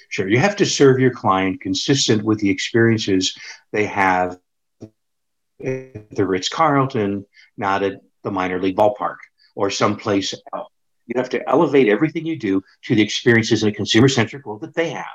Sure. 0.10 0.30
You 0.30 0.38
have 0.38 0.56
to 0.58 0.67
serve 0.67 0.99
your 0.99 1.10
client 1.10 1.62
consistent 1.62 2.23
with 2.23 2.38
the 2.38 2.49
experiences 2.49 3.36
they 3.71 3.86
have 3.86 4.39
at 4.80 6.12
the 6.12 6.28
Ritz 6.28 6.47
Carlton, 6.47 7.26
not 7.58 7.82
at 7.82 8.02
the 8.21 8.30
minor 8.30 8.62
league 8.62 8.78
ballpark 8.78 9.17
or 9.56 9.71
someplace 9.71 10.36
else. 10.54 10.69
You 11.08 11.15
have 11.17 11.30
to 11.32 11.49
elevate 11.49 11.89
everything 11.89 12.28
you 12.28 12.38
do 12.38 12.62
to 12.84 12.93
the 12.93 13.02
experiences 13.02 13.63
in 13.63 13.69
a 13.69 13.73
consumer 13.73 14.08
centric 14.08 14.45
world 14.45 14.62
that 14.62 14.76
they 14.76 14.91
have. 14.91 15.08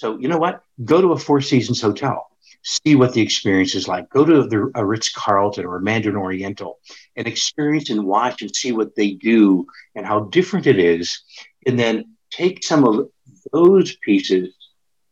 So, 0.00 0.18
you 0.18 0.28
know 0.28 0.38
what? 0.38 0.62
Go 0.82 1.02
to 1.02 1.12
a 1.12 1.18
Four 1.18 1.42
Seasons 1.42 1.82
hotel, 1.82 2.26
see 2.62 2.94
what 2.94 3.12
the 3.12 3.20
experience 3.20 3.74
is 3.74 3.86
like. 3.86 4.08
Go 4.08 4.24
to 4.24 4.48
the, 4.48 4.70
a 4.74 4.82
Ritz 4.82 5.12
Carlton 5.12 5.66
or 5.66 5.76
a 5.76 5.82
Mandarin 5.82 6.16
Oriental 6.16 6.78
and 7.16 7.26
experience 7.26 7.90
and 7.90 8.06
watch 8.06 8.40
and 8.40 8.56
see 8.56 8.72
what 8.72 8.96
they 8.96 9.10
do 9.10 9.66
and 9.94 10.06
how 10.06 10.20
different 10.20 10.66
it 10.66 10.78
is. 10.78 11.22
And 11.66 11.78
then 11.78 12.16
take 12.30 12.64
some 12.64 12.84
of 12.84 13.10
those 13.52 13.94
pieces 13.96 14.54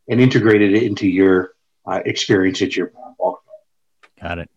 and 0.09 0.23
integrate 0.23 0.63
it 0.63 0.83
into 0.83 1.07
your 1.07 1.53
uh, 1.87 2.01
experience 2.07 2.63
at 2.63 2.75
your 2.75 2.91
ball. 3.19 3.41
Got 4.23 4.39
it. 4.39 4.51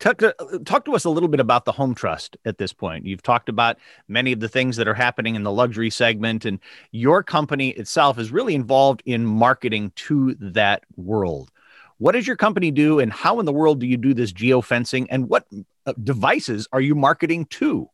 Talk 0.00 0.16
to, 0.18 0.34
talk 0.64 0.86
to 0.86 0.94
us 0.94 1.04
a 1.04 1.10
little 1.10 1.28
bit 1.28 1.40
about 1.40 1.66
the 1.66 1.72
home 1.72 1.94
trust 1.94 2.38
at 2.46 2.56
this 2.56 2.72
point. 2.72 3.04
You've 3.04 3.22
talked 3.22 3.50
about 3.50 3.76
many 4.08 4.32
of 4.32 4.40
the 4.40 4.48
things 4.48 4.76
that 4.76 4.88
are 4.88 4.94
happening 4.94 5.34
in 5.34 5.42
the 5.42 5.52
luxury 5.52 5.90
segment, 5.90 6.46
and 6.46 6.58
your 6.90 7.22
company 7.22 7.68
itself 7.70 8.18
is 8.18 8.32
really 8.32 8.54
involved 8.54 9.02
in 9.04 9.26
marketing 9.26 9.92
to 9.96 10.34
that 10.40 10.84
world. 10.96 11.50
What 11.98 12.12
does 12.12 12.26
your 12.26 12.36
company 12.36 12.70
do, 12.70 12.98
and 12.98 13.12
how 13.12 13.40
in 13.40 13.46
the 13.46 13.52
world 13.52 13.78
do 13.78 13.86
you 13.86 13.98
do 13.98 14.14
this 14.14 14.32
geofencing, 14.32 15.06
and 15.10 15.28
what 15.28 15.46
uh, 15.84 15.92
devices 16.02 16.66
are 16.72 16.80
you 16.80 16.94
marketing 16.94 17.44
to? 17.46 17.90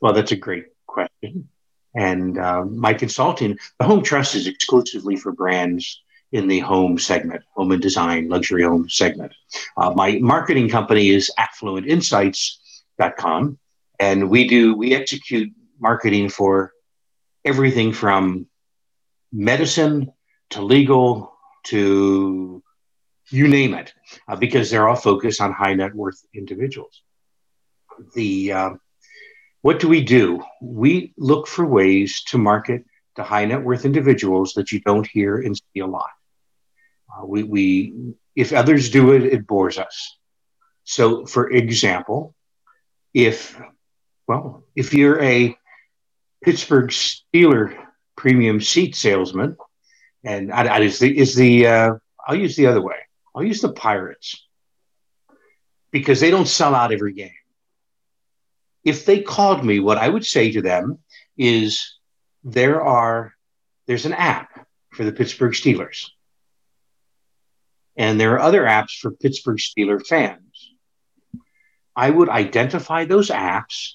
Well, 0.00 0.12
that's 0.12 0.30
a 0.30 0.36
great 0.36 0.66
question. 0.86 1.48
And 1.96 2.38
uh, 2.38 2.64
my 2.64 2.94
consulting, 2.94 3.58
the 3.80 3.86
home 3.86 4.04
trust 4.04 4.36
is 4.36 4.46
exclusively 4.46 5.16
for 5.16 5.32
brands 5.32 6.00
in 6.32 6.46
the 6.46 6.60
home 6.60 6.96
segment, 6.98 7.42
home 7.54 7.72
and 7.72 7.82
design, 7.82 8.28
luxury 8.28 8.62
home 8.62 8.88
segment. 8.88 9.32
Uh, 9.76 9.90
my 9.90 10.20
marketing 10.20 10.68
company 10.68 11.10
is 11.10 11.28
affluentinsights.com, 11.38 13.58
and 13.98 14.30
we 14.30 14.46
do 14.46 14.76
we 14.76 14.94
execute 14.94 15.52
marketing 15.80 16.28
for 16.28 16.72
everything 17.44 17.92
from 17.92 18.46
medicine 19.32 20.12
to 20.50 20.62
legal 20.62 21.32
to 21.64 22.62
you 23.30 23.48
name 23.48 23.74
it, 23.74 23.92
uh, 24.28 24.36
because 24.36 24.70
they're 24.70 24.88
all 24.88 24.96
focused 24.96 25.40
on 25.40 25.52
high 25.52 25.74
net 25.74 25.94
worth 25.94 26.24
individuals. 26.34 27.02
The 28.14 28.52
uh, 28.52 28.70
what 29.62 29.80
do 29.80 29.88
we 29.88 30.02
do? 30.02 30.42
We 30.62 31.12
look 31.16 31.46
for 31.46 31.66
ways 31.66 32.22
to 32.28 32.38
market 32.38 32.84
to 33.16 33.24
high 33.24 33.44
net 33.44 33.62
worth 33.62 33.84
individuals 33.84 34.54
that 34.54 34.72
you 34.72 34.80
don't 34.80 35.06
hear 35.06 35.40
and 35.40 35.56
see 35.56 35.80
a 35.80 35.86
lot. 35.86 36.10
Uh, 37.10 37.26
we, 37.26 37.42
we, 37.42 38.14
if 38.36 38.52
others 38.52 38.90
do 38.90 39.12
it, 39.12 39.24
it 39.24 39.46
bores 39.46 39.78
us. 39.78 40.16
So, 40.84 41.26
for 41.26 41.50
example, 41.50 42.34
if, 43.14 43.60
well, 44.26 44.64
if 44.74 44.94
you're 44.94 45.20
a 45.22 45.56
Pittsburgh 46.42 46.90
Steeler 46.90 47.76
premium 48.16 48.60
seat 48.60 48.96
salesman, 48.96 49.56
and 50.24 50.52
I, 50.52 50.66
I 50.66 50.80
is 50.80 50.98
the, 50.98 51.16
is 51.16 51.34
the 51.34 51.66
uh, 51.66 51.94
I'll 52.26 52.36
use 52.36 52.56
the 52.56 52.66
other 52.66 52.82
way. 52.82 52.96
I'll 53.34 53.44
use 53.44 53.60
the 53.60 53.72
Pirates 53.72 54.46
because 55.90 56.20
they 56.20 56.30
don't 56.30 56.46
sell 56.48 56.74
out 56.74 56.92
every 56.92 57.12
game. 57.12 57.30
If 58.84 59.04
they 59.04 59.20
called 59.20 59.64
me, 59.64 59.80
what 59.80 59.98
I 59.98 60.08
would 60.08 60.24
say 60.24 60.52
to 60.52 60.62
them 60.62 60.98
is 61.36 61.98
there 62.44 62.82
are 62.82 63.34
there's 63.86 64.06
an 64.06 64.12
app 64.12 64.66
for 64.90 65.04
the 65.04 65.12
Pittsburgh 65.12 65.52
Steelers 65.52 66.10
and 68.00 68.18
there 68.18 68.32
are 68.32 68.40
other 68.40 68.62
apps 68.62 68.98
for 68.98 69.10
Pittsburgh 69.10 69.58
Steeler 69.58 70.00
fans. 70.04 70.72
I 71.94 72.08
would 72.08 72.30
identify 72.30 73.04
those 73.04 73.28
apps. 73.28 73.90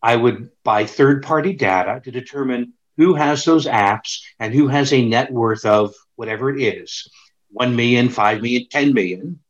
I 0.00 0.14
would 0.14 0.50
buy 0.62 0.86
third 0.86 1.24
party 1.24 1.52
data 1.52 2.00
to 2.04 2.12
determine 2.12 2.74
who 2.96 3.14
has 3.14 3.44
those 3.44 3.66
apps 3.66 4.20
and 4.38 4.54
who 4.54 4.68
has 4.68 4.92
a 4.92 5.04
net 5.04 5.32
worth 5.32 5.64
of 5.66 5.94
whatever 6.14 6.48
it 6.48 6.62
is 6.62 7.10
1 7.48 7.74
million, 7.74 8.08
5 8.08 8.40
million, 8.40 8.68
10 8.70 8.94
million. 8.94 9.40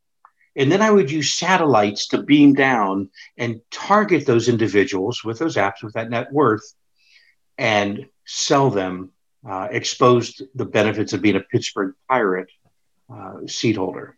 And 0.56 0.72
then 0.72 0.80
I 0.80 0.90
would 0.90 1.10
use 1.10 1.34
satellites 1.34 2.08
to 2.08 2.22
beam 2.22 2.54
down 2.54 3.10
and 3.36 3.60
target 3.70 4.24
those 4.24 4.48
individuals 4.48 5.22
with 5.22 5.38
those 5.38 5.56
apps 5.56 5.82
with 5.82 5.92
that 5.92 6.08
net 6.08 6.32
worth 6.32 6.72
and 7.58 8.06
sell 8.24 8.70
them, 8.70 9.10
uh, 9.46 9.68
expose 9.70 10.40
the 10.54 10.64
benefits 10.64 11.12
of 11.12 11.20
being 11.20 11.36
a 11.36 11.40
Pittsburgh 11.40 11.92
pirate 12.08 12.48
seat 13.48 13.76
holder. 13.76 14.16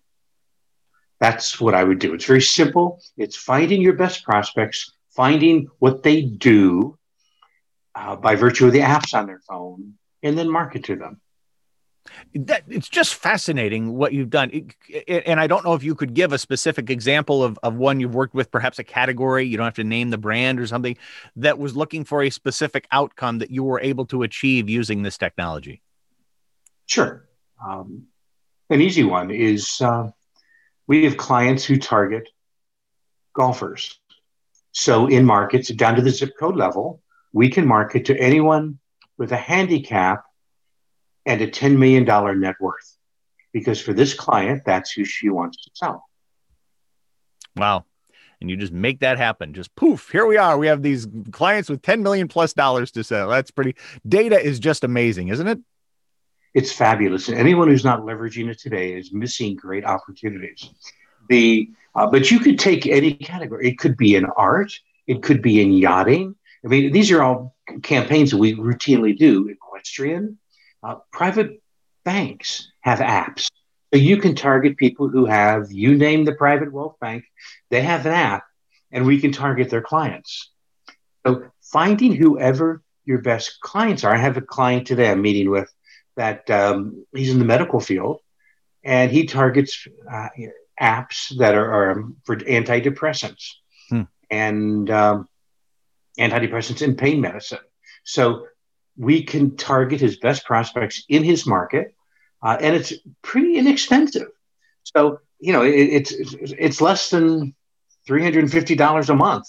That's 1.21 1.61
what 1.61 1.75
I 1.75 1.85
would 1.85 1.99
do. 1.99 2.15
It's 2.15 2.25
very 2.25 2.43
simple. 2.43 3.01
It's 3.17 3.37
finding 3.37 3.81
your 3.81 3.93
best 3.93 4.25
prospects, 4.25 4.93
finding 5.11 5.69
what 5.79 6.03
they 6.03 6.23
do 6.23 6.99
uh, 7.95 8.17
by 8.17 8.35
virtue 8.35 8.67
of 8.67 8.73
the 8.73 8.81
apps 8.81 9.15
on 9.15 9.27
their 9.27 9.41
phone, 9.49 9.95
and 10.23 10.37
then 10.37 10.51
market 10.51 10.85
to 10.85 10.97
them. 10.97 11.21
That 12.35 12.65
it's 12.69 12.89
just 12.89 13.15
fascinating 13.15 13.93
what 13.93 14.13
you've 14.13 14.31
done. 14.31 14.51
It, 14.53 14.75
it, 14.89 15.23
and 15.27 15.39
I 15.39 15.47
don't 15.47 15.65
know 15.65 15.75
if 15.75 15.85
you 15.85 15.95
could 15.95 16.15
give 16.15 16.33
a 16.33 16.39
specific 16.39 16.91
example 16.91 17.45
of, 17.45 17.57
of 17.63 17.77
one 17.77 18.01
you've 18.01 18.15
worked 18.15 18.35
with, 18.35 18.51
perhaps 18.51 18.81
a 18.81 18.85
category, 18.85 19.47
you 19.47 19.57
don't 19.57 19.67
have 19.67 19.75
to 19.75 19.85
name 19.85 20.11
the 20.11 20.19
brand 20.19 20.59
or 20.59 20.67
something 20.67 20.97
that 21.37 21.59
was 21.59 21.77
looking 21.77 22.05
for 22.05 22.23
a 22.23 22.31
specific 22.31 22.89
outcome 22.91 23.39
that 23.39 23.51
you 23.53 23.63
were 23.63 23.81
able 23.81 24.07
to 24.07 24.25
achieve 24.25 24.69
using 24.69 25.03
this 25.03 25.17
technology. 25.17 25.81
Sure. 26.87 27.25
Um, 27.65 28.07
an 28.71 28.81
easy 28.81 29.05
one 29.05 29.31
is 29.31 29.81
uh, 29.81 30.11
we 30.87 31.05
have 31.05 31.17
clients 31.17 31.65
who 31.65 31.79
target 31.79 32.29
golfers. 33.35 33.99
So 34.73 35.07
in 35.07 35.25
markets 35.25 35.69
down 35.69 35.97
to 35.97 36.03
the 36.03 36.11
zip 36.11 36.33
code 36.39 36.57
level, 36.57 37.03
we 37.33 37.49
can 37.49 37.67
market 37.67 38.07
to 38.07 38.19
anyone 38.19 38.79
with 39.19 39.33
a 39.33 39.37
handicap 39.37 40.25
and 41.27 41.41
a 41.41 41.47
$10 41.47 41.77
million 41.77 42.05
net 42.41 42.57
worth. 42.61 42.97
Because 43.53 43.81
for 43.81 43.93
this 43.93 44.15
client, 44.15 44.63
that's 44.65 44.93
who 44.93 45.05
she 45.05 45.29
wants 45.29 45.63
to 45.65 45.71
sell. 45.75 46.09
Wow. 47.57 47.85
And 48.41 48.51
you 48.51 48.57
just 48.57 48.73
make 48.73 49.01
that 49.01 49.19
happen. 49.19 49.53
Just 49.55 49.75
poof, 49.77 50.11
here 50.11 50.27
we 50.27 50.37
are. 50.37 50.59
We 50.59 50.67
have 50.67 50.83
these 50.83 51.07
clients 51.31 51.69
with 51.69 51.83
10 51.83 52.03
million 52.03 52.27
plus 52.29 52.55
dollars 52.55 52.91
to 52.93 53.05
sell. 53.05 53.29
That's 53.29 53.51
pretty 53.51 53.77
data 54.09 54.41
is 54.41 54.59
just 54.59 54.83
amazing, 54.83 55.29
isn't 55.29 55.47
it? 55.47 55.61
It's 56.55 56.73
fabulous. 56.73 57.29
And 57.29 57.39
anyone 57.39 57.69
who's 57.69 57.85
not 57.85 58.01
leveraging 58.01 58.49
it 58.51 58.59
today 58.59 58.93
is 58.95 59.13
missing 59.13 59.57
great 59.57 59.85
opportunities. 59.85 60.69
The 61.29 61.71
uh, 61.95 62.07
but 62.07 62.31
you 62.31 62.41
could 62.41 62.59
take 62.59 62.87
any 62.87 63.15
category. 63.15 63.69
It 63.69 63.79
could 63.79 63.97
be 63.97 64.17
in 64.17 64.27
art. 64.37 64.73
It 65.07 65.23
could 65.23 65.43
be 65.43 65.61
in 65.61 65.73
yachting. 65.73 66.35
I 66.65 66.69
mean, 66.69 66.93
these 66.93 67.11
are 67.11 67.23
all 67.23 67.55
campaigns 67.83 68.31
that 68.31 68.39
we 68.39 68.55
routinely 68.55 69.17
do. 69.17 69.49
Equestrian, 69.49 70.39
uh, 70.83 70.97
private 71.11 71.63
banks 72.05 72.71
have 72.81 73.01
apps. 73.01 73.49
So 73.93 73.99
you 73.99 74.17
can 74.17 74.35
target 74.35 74.77
people 74.79 75.09
who 75.09 75.27
have, 75.27 75.71
you 75.71 75.97
name 75.97 76.25
the 76.25 76.35
private 76.35 76.73
wealth 76.73 76.97
bank, 76.99 77.25
they 77.69 77.83
have 77.83 78.07
an 78.07 78.13
app, 78.13 78.45
and 78.91 79.05
we 79.05 79.21
can 79.21 79.33
target 79.33 79.69
their 79.69 79.83
clients. 79.83 80.51
So 81.27 81.51
finding 81.61 82.15
whoever 82.15 82.83
your 83.05 83.19
best 83.19 83.61
clients 83.61 84.05
are. 84.05 84.15
I 84.15 84.19
have 84.19 84.37
a 84.37 84.43
client 84.43 84.87
today 84.87 85.11
I'm 85.11 85.21
meeting 85.21 85.51
with 85.51 85.71
that 86.17 86.51
um, 86.51 87.07
he's 87.15 87.31
in 87.31 87.39
the 87.39 87.45
medical 87.45 87.81
field, 87.81 88.21
and 88.85 89.11
he 89.11 89.27
targets 89.27 89.87
uh, 90.11 90.29
apps 90.81 91.37
that 91.39 91.55
are, 91.55 91.73
are, 91.73 92.05
for 92.25 92.37
antidepressants 92.37 93.53
hmm. 93.89 94.03
and 94.31 94.91
um, 94.91 95.29
antidepressants 96.19 96.83
and 96.83 96.99
pain 96.99 97.21
medicine. 97.21 97.59
So 98.05 98.47
we 98.97 99.23
can 99.23 99.57
target 99.57 100.01
his 100.01 100.17
best 100.17 100.45
prospects 100.45 101.05
in 101.09 101.25
his 101.25 101.47
market, 101.47 101.95
uh, 102.43 102.59
and 102.61 102.75
it's 102.77 102.93
pretty 103.23 103.57
inexpensive. 103.57 104.29
So 104.85 105.21
you 105.39 105.53
know, 105.53 105.63
it, 105.63 105.71
it's 105.71 106.13
it's 106.13 106.81
less 106.81 107.11
than 107.11 107.55
three 108.07 108.23
hundred 108.23 108.45
and 108.45 108.53
fifty 108.53 108.75
dollars 108.75 109.11
a 109.11 109.15
month 109.15 109.47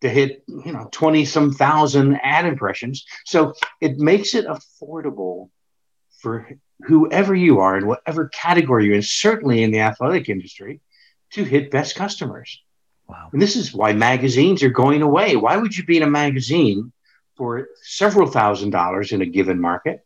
to 0.00 0.08
hit 0.08 0.44
you 0.46 0.72
know 0.72 0.88
twenty 0.92 1.24
some 1.24 1.52
thousand 1.52 2.18
ad 2.22 2.46
impressions. 2.46 3.04
So 3.24 3.54
it 3.80 3.98
makes 3.98 4.34
it 4.34 4.46
affordable 4.46 5.50
for 6.26 6.48
whoever 6.80 7.36
you 7.36 7.60
are 7.60 7.78
in 7.78 7.86
whatever 7.86 8.26
category 8.30 8.86
you're 8.86 8.96
in, 8.96 9.02
certainly 9.02 9.62
in 9.62 9.70
the 9.70 9.78
athletic 9.78 10.28
industry, 10.28 10.80
to 11.30 11.44
hit 11.44 11.70
best 11.70 11.94
customers. 11.94 12.60
Wow. 13.06 13.28
And 13.32 13.40
this 13.40 13.54
is 13.54 13.72
why 13.72 13.92
magazines 13.92 14.64
are 14.64 14.70
going 14.70 15.02
away. 15.02 15.36
Why 15.36 15.56
would 15.56 15.76
you 15.76 15.84
be 15.84 15.98
in 15.98 16.02
a 16.02 16.10
magazine 16.10 16.92
for 17.36 17.68
several 17.80 18.28
thousand 18.28 18.70
dollars 18.70 19.12
in 19.12 19.22
a 19.22 19.26
given 19.26 19.60
market 19.60 20.04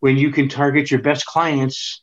when 0.00 0.16
you 0.16 0.32
can 0.32 0.48
target 0.48 0.90
your 0.90 1.00
best 1.00 1.24
clients 1.24 2.02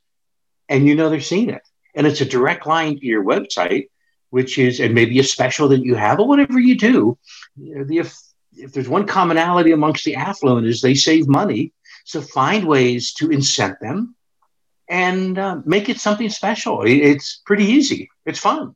and 0.70 0.88
you 0.88 0.96
know 0.96 1.10
they're 1.10 1.20
seeing 1.20 1.50
it. 1.50 1.64
And 1.94 2.08
it's 2.08 2.22
a 2.22 2.26
direct 2.26 2.66
line 2.66 2.98
to 3.02 3.06
your 3.06 3.26
website, 3.26 3.90
which 4.30 4.58
is, 4.60 4.80
and 4.80 4.96
maybe 4.96 5.20
a 5.20 5.26
special 5.26 5.68
that 5.68 5.84
you 5.84 5.96
have, 5.96 6.22
or 6.22 6.28
whatever 6.30 6.58
you 6.58 6.78
do. 6.78 7.18
You 7.58 7.76
know, 7.76 7.84
the, 7.84 7.98
if, 7.98 8.18
if 8.54 8.72
there's 8.72 8.88
one 8.88 9.08
commonality 9.08 9.74
amongst 9.74 10.06
the 10.06 10.16
affluent 10.16 10.68
is 10.68 10.80
they 10.80 10.96
save 10.96 11.28
money. 11.28 11.74
So 12.06 12.22
find 12.22 12.66
ways 12.66 13.14
to 13.16 13.30
incent 13.30 13.80
them 13.80 14.16
and 14.90 15.38
uh, 15.38 15.62
make 15.66 15.90
it 15.90 16.00
something 16.00 16.30
special. 16.30 16.84
It's 16.86 17.42
pretty 17.46 17.66
easy. 17.66 18.10
It's 18.26 18.40
fun. 18.40 18.76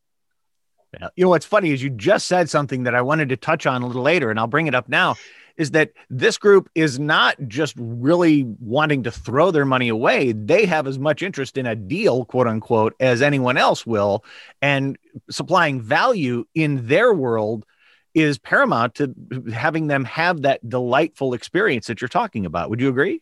You 1.16 1.26
know 1.26 1.30
what's 1.30 1.46
funny 1.46 1.72
is 1.72 1.84
you 1.84 1.90
just 1.90 2.26
said 2.26 2.50
something 2.50 2.84
that 2.84 2.96
I 2.96 3.02
wanted 3.02 3.28
to 3.30 3.36
touch 3.36 3.66
on 3.66 3.82
a 3.82 3.88
little 3.88 4.02
later, 4.02 4.30
and 4.30 4.40
I'll 4.40 4.48
bring 4.48 4.68
it 4.68 4.76
up 4.76 4.88
now 4.88 5.16
is 5.58 5.72
that 5.72 5.92
this 6.10 6.38
group 6.38 6.70
is 6.76 7.00
not 7.00 7.36
just 7.48 7.76
really 7.78 8.44
wanting 8.60 9.04
to 9.04 9.12
throw 9.12 9.52
their 9.52 9.66
money 9.66 9.90
away. 9.90 10.32
They 10.34 10.66
have 10.66 10.88
as 10.88 11.00
much 11.00 11.22
interest 11.22 11.58
in 11.58 11.66
a 11.66 11.76
deal, 11.76 12.26
quote 12.26 12.48
unquote, 12.48 12.94
as 13.00 13.22
anyone 13.22 13.58
else 13.58 13.86
will. 13.86 14.26
And 14.62 14.98
supplying 15.30 15.82
value 15.82 16.46
in 16.56 16.88
their 16.88 17.14
world 17.14 17.66
is 18.16 18.40
paramount 18.40 18.96
to 18.96 19.14
having 19.54 19.88
them 19.88 20.06
have 20.06 20.42
that 20.44 20.68
delightful 20.68 21.34
experience 21.34 21.88
that 21.88 22.02
you're 22.02 22.08
talking 22.08 22.46
about. 22.46 22.70
Would 22.70 22.82
you 22.82 22.90
agree? 22.90 23.22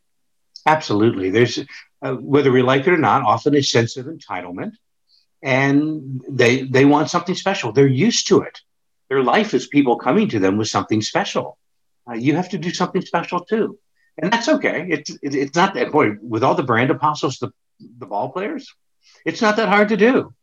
Absolutely. 0.65 1.29
There's, 1.29 1.60
uh, 2.01 2.13
whether 2.13 2.51
we 2.51 2.62
like 2.62 2.88
it 2.88 2.93
or 2.93 2.97
not, 2.97 3.23
often 3.23 3.56
a 3.56 3.62
sense 3.62 3.97
of 3.97 4.06
entitlement. 4.06 4.73
And 5.41 6.21
they 6.29 6.62
they 6.62 6.86
want 6.86 7.10
something 7.10 7.36
special. 7.36 7.73
They're 7.73 7.86
used 7.86 8.27
to 8.29 8.43
it. 8.43 8.62
Their 9.10 9.21
life 9.21 9.53
is 9.53 9.67
people 9.67 9.97
coming 9.97 10.29
to 10.29 10.39
them 10.39 10.56
with 10.56 10.69
something 10.69 11.01
special 11.01 11.58
uh, 12.10 12.13
you 12.13 12.36
have 12.36 12.49
to 12.49 12.58
do 12.58 12.69
something 12.71 13.01
special 13.01 13.41
too. 13.41 13.79
And 14.21 14.32
that's 14.32 14.49
okay. 14.49 14.86
It's 14.89 15.10
it, 15.10 15.36
it's 15.36 15.56
not 15.56 15.73
that 15.73 15.91
boy 15.91 16.15
with 16.21 16.43
all 16.43 16.56
the 16.56 16.63
brand 16.63 16.91
apostles, 16.91 17.39
the 17.39 17.51
the 17.79 18.06
ball 18.06 18.29
players, 18.29 18.73
it's 19.25 19.41
not 19.41 19.58
that 19.58 19.69
hard 19.69 19.89
to 19.89 19.97
do. 19.97 20.34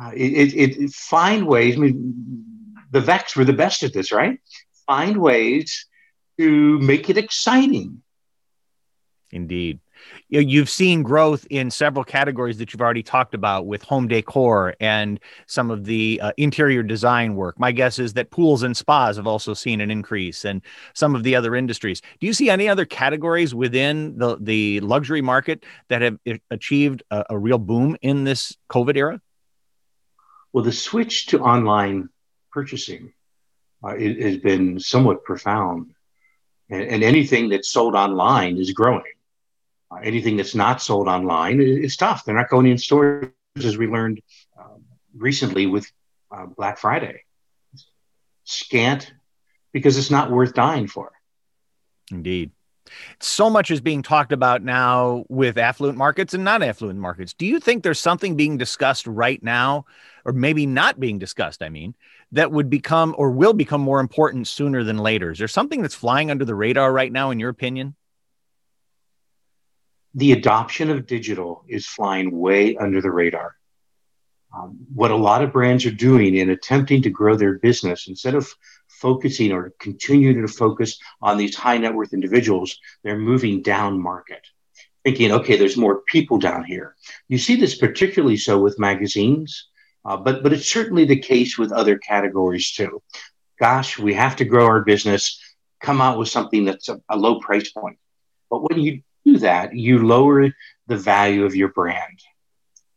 Uh, 0.00 0.12
it, 0.14 0.54
it, 0.54 0.80
it 0.80 0.90
find 0.90 1.46
ways. 1.46 1.76
I 1.76 1.78
mean, 1.78 2.44
the 2.90 3.00
Veecks 3.00 3.36
were 3.36 3.44
the 3.44 3.52
best 3.52 3.82
at 3.82 3.92
this, 3.92 4.12
right? 4.12 4.38
Find 4.86 5.18
ways 5.18 5.86
to 6.38 6.78
make 6.78 7.10
it 7.10 7.18
exciting. 7.18 8.02
Indeed 9.30 9.80
you've 10.28 10.68
seen 10.68 11.02
growth 11.02 11.46
in 11.50 11.70
several 11.70 12.04
categories 12.04 12.58
that 12.58 12.72
you've 12.72 12.80
already 12.80 13.02
talked 13.02 13.34
about 13.34 13.66
with 13.66 13.82
home 13.82 14.08
decor 14.08 14.74
and 14.80 15.20
some 15.46 15.70
of 15.70 15.84
the 15.84 16.20
uh, 16.22 16.32
interior 16.36 16.82
design 16.82 17.34
work. 17.34 17.58
My 17.58 17.72
guess 17.72 17.98
is 17.98 18.12
that 18.14 18.30
pools 18.30 18.62
and 18.62 18.76
spas 18.76 19.16
have 19.16 19.26
also 19.26 19.54
seen 19.54 19.80
an 19.80 19.90
increase 19.90 20.44
and 20.44 20.62
some 20.94 21.14
of 21.14 21.22
the 21.22 21.34
other 21.34 21.54
industries. 21.54 22.00
Do 22.20 22.26
you 22.26 22.32
see 22.32 22.50
any 22.50 22.68
other 22.68 22.84
categories 22.84 23.54
within 23.54 24.18
the, 24.18 24.36
the 24.40 24.80
luxury 24.80 25.22
market 25.22 25.64
that 25.88 26.02
have 26.02 26.18
achieved 26.50 27.02
a, 27.10 27.24
a 27.30 27.38
real 27.38 27.58
boom 27.58 27.96
in 28.02 28.24
this 28.24 28.56
COVID 28.70 28.96
era? 28.96 29.20
Well, 30.52 30.64
the 30.64 30.72
switch 30.72 31.26
to 31.26 31.40
online 31.40 32.08
purchasing 32.58 33.12
uh, 33.84 33.94
it, 33.96 34.20
has 34.20 34.38
been 34.38 34.80
somewhat 34.80 35.22
profound. 35.22 35.94
And, 36.68 36.82
and 36.82 37.04
anything 37.04 37.48
that's 37.50 37.70
sold 37.70 37.94
online 37.94 38.58
is 38.58 38.72
growing. 38.72 39.14
Uh, 39.92 40.00
anything 40.02 40.36
that's 40.36 40.56
not 40.56 40.82
sold 40.82 41.06
online 41.06 41.60
is 41.60 41.96
tough. 41.96 42.24
They're 42.24 42.34
not 42.34 42.50
going 42.50 42.66
in 42.66 42.76
stores, 42.76 43.30
as 43.56 43.78
we 43.78 43.86
learned 43.86 44.20
uh, 44.58 44.78
recently 45.16 45.66
with 45.66 45.86
uh, 46.32 46.46
Black 46.46 46.78
Friday. 46.78 47.22
Scant 48.42 49.12
because 49.72 49.96
it's 49.96 50.10
not 50.10 50.32
worth 50.32 50.54
dying 50.54 50.88
for. 50.88 51.12
Indeed. 52.10 52.50
So 53.20 53.50
much 53.50 53.70
is 53.70 53.80
being 53.80 54.02
talked 54.02 54.32
about 54.32 54.62
now 54.62 55.24
with 55.28 55.58
affluent 55.58 55.98
markets 55.98 56.34
and 56.34 56.44
non 56.44 56.62
affluent 56.62 56.98
markets. 56.98 57.34
Do 57.34 57.46
you 57.46 57.60
think 57.60 57.82
there's 57.82 58.00
something 58.00 58.36
being 58.36 58.58
discussed 58.58 59.06
right 59.06 59.42
now, 59.42 59.86
or 60.24 60.32
maybe 60.32 60.66
not 60.66 61.00
being 61.00 61.18
discussed? 61.18 61.62
I 61.62 61.68
mean, 61.68 61.94
that 62.32 62.52
would 62.52 62.68
become 62.68 63.14
or 63.18 63.30
will 63.30 63.52
become 63.52 63.80
more 63.80 64.00
important 64.00 64.48
sooner 64.48 64.84
than 64.84 64.98
later? 64.98 65.30
Is 65.30 65.38
there 65.38 65.48
something 65.48 65.82
that's 65.82 65.94
flying 65.94 66.30
under 66.30 66.44
the 66.44 66.54
radar 66.54 66.92
right 66.92 67.10
now, 67.10 67.30
in 67.30 67.40
your 67.40 67.50
opinion? 67.50 67.94
the 70.14 70.32
adoption 70.32 70.90
of 70.90 71.06
digital 71.06 71.64
is 71.68 71.86
flying 71.86 72.36
way 72.36 72.76
under 72.76 73.00
the 73.00 73.10
radar. 73.10 73.54
Um, 74.52 74.78
what 74.92 75.10
a 75.10 75.16
lot 75.16 75.44
of 75.44 75.52
brands 75.52 75.84
are 75.84 75.92
doing 75.92 76.34
in 76.34 76.50
attempting 76.50 77.02
to 77.02 77.10
grow 77.10 77.36
their 77.36 77.58
business, 77.58 78.08
instead 78.08 78.34
of 78.34 78.48
focusing 78.88 79.52
or 79.52 79.74
continuing 79.78 80.40
to 80.40 80.52
focus 80.52 80.98
on 81.20 81.36
these 81.36 81.54
high 81.54 81.78
net 81.78 81.94
worth 81.94 82.14
individuals, 82.14 82.78
they're 83.04 83.18
moving 83.18 83.62
down 83.62 84.00
market, 84.02 84.44
thinking, 85.04 85.30
okay, 85.30 85.56
there's 85.56 85.76
more 85.76 86.02
people 86.08 86.38
down 86.38 86.64
here. 86.64 86.96
You 87.28 87.36
see 87.38 87.56
this 87.56 87.76
particularly 87.76 88.38
so 88.38 88.58
with 88.58 88.80
magazines, 88.80 89.68
uh, 90.08 90.16
but 90.16 90.42
but 90.42 90.54
it's 90.54 90.66
certainly 90.66 91.04
the 91.04 91.18
case 91.18 91.58
with 91.58 91.70
other 91.70 91.98
categories 91.98 92.72
too. 92.72 93.02
Gosh, 93.60 93.98
we 93.98 94.14
have 94.14 94.36
to 94.36 94.46
grow 94.46 94.64
our 94.64 94.82
business. 94.82 95.38
Come 95.82 96.00
out 96.00 96.18
with 96.18 96.30
something 96.30 96.64
that's 96.64 96.88
a, 96.88 96.98
a 97.10 97.16
low 97.16 97.40
price 97.40 97.70
point. 97.70 97.98
But 98.48 98.62
when 98.70 98.80
you 98.80 99.02
do 99.26 99.38
that, 99.40 99.76
you 99.76 100.06
lower 100.06 100.50
the 100.86 100.96
value 100.96 101.44
of 101.44 101.54
your 101.54 101.68
brand. 101.68 102.20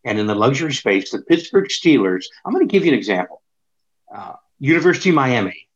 And 0.06 0.20
in 0.20 0.26
the 0.26 0.36
luxury 0.36 0.74
space, 0.74 1.12
the 1.12 1.22
Pittsburgh 1.22 1.68
Steelers, 1.68 2.28
I'm 2.46 2.54
going 2.54 2.66
to 2.66 2.72
give 2.72 2.86
you 2.86 2.94
an 2.94 2.98
example. 2.98 3.42
Uh, 4.14 4.36
University 4.60 5.10
of 5.10 5.16
Miami. 5.16 5.68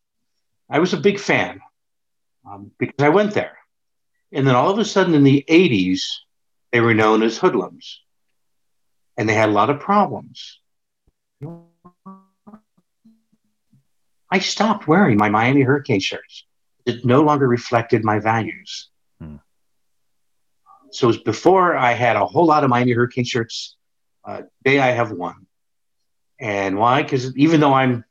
I 0.70 0.80
was 0.80 0.94
a 0.94 0.98
big 0.98 1.20
fan 1.20 1.60
um, 2.50 2.72
because 2.80 3.04
I 3.04 3.10
went 3.10 3.34
there. 3.34 3.58
And 4.32 4.48
then 4.48 4.56
all 4.56 4.72
of 4.72 4.80
a 4.80 4.86
sudden 4.86 5.14
in 5.14 5.24
the 5.24 5.44
80s, 5.50 6.02
they 6.72 6.80
were 6.80 6.94
known 6.94 7.24
as 7.24 7.38
hoodlums 7.38 8.00
and 9.18 9.28
they 9.28 9.34
had 9.34 9.50
a 9.50 9.54
lot 9.60 9.70
of 9.70 9.82
problems. 9.82 10.60
I 14.32 14.40
stopped 14.40 14.88
wearing 14.88 15.18
my 15.18 15.30
Miami 15.30 15.62
Hurricane 15.62 16.00
shirts. 16.00 16.46
It 16.86 17.06
no 17.06 17.22
longer 17.22 17.48
reflected 17.48 18.04
my 18.04 18.20
values. 18.20 18.90
Hmm. 19.20 19.38
So 20.92 21.08
it 21.08 21.08
was 21.08 21.18
before 21.18 21.76
I 21.76 21.94
had 21.94 22.16
a 22.16 22.26
whole 22.26 22.46
lot 22.46 22.64
of 22.64 22.70
Miami 22.70 22.94
Hurricane 22.94 23.26
shirts. 23.26 23.76
Uh, 24.24 24.44
today 24.64 24.80
I 24.80 24.92
have 24.92 25.12
one. 25.12 25.48
And 26.40 26.78
why? 26.78 27.04
Because 27.04 27.36
even 27.38 27.60
though 27.60 27.74
I'm, 27.74 28.06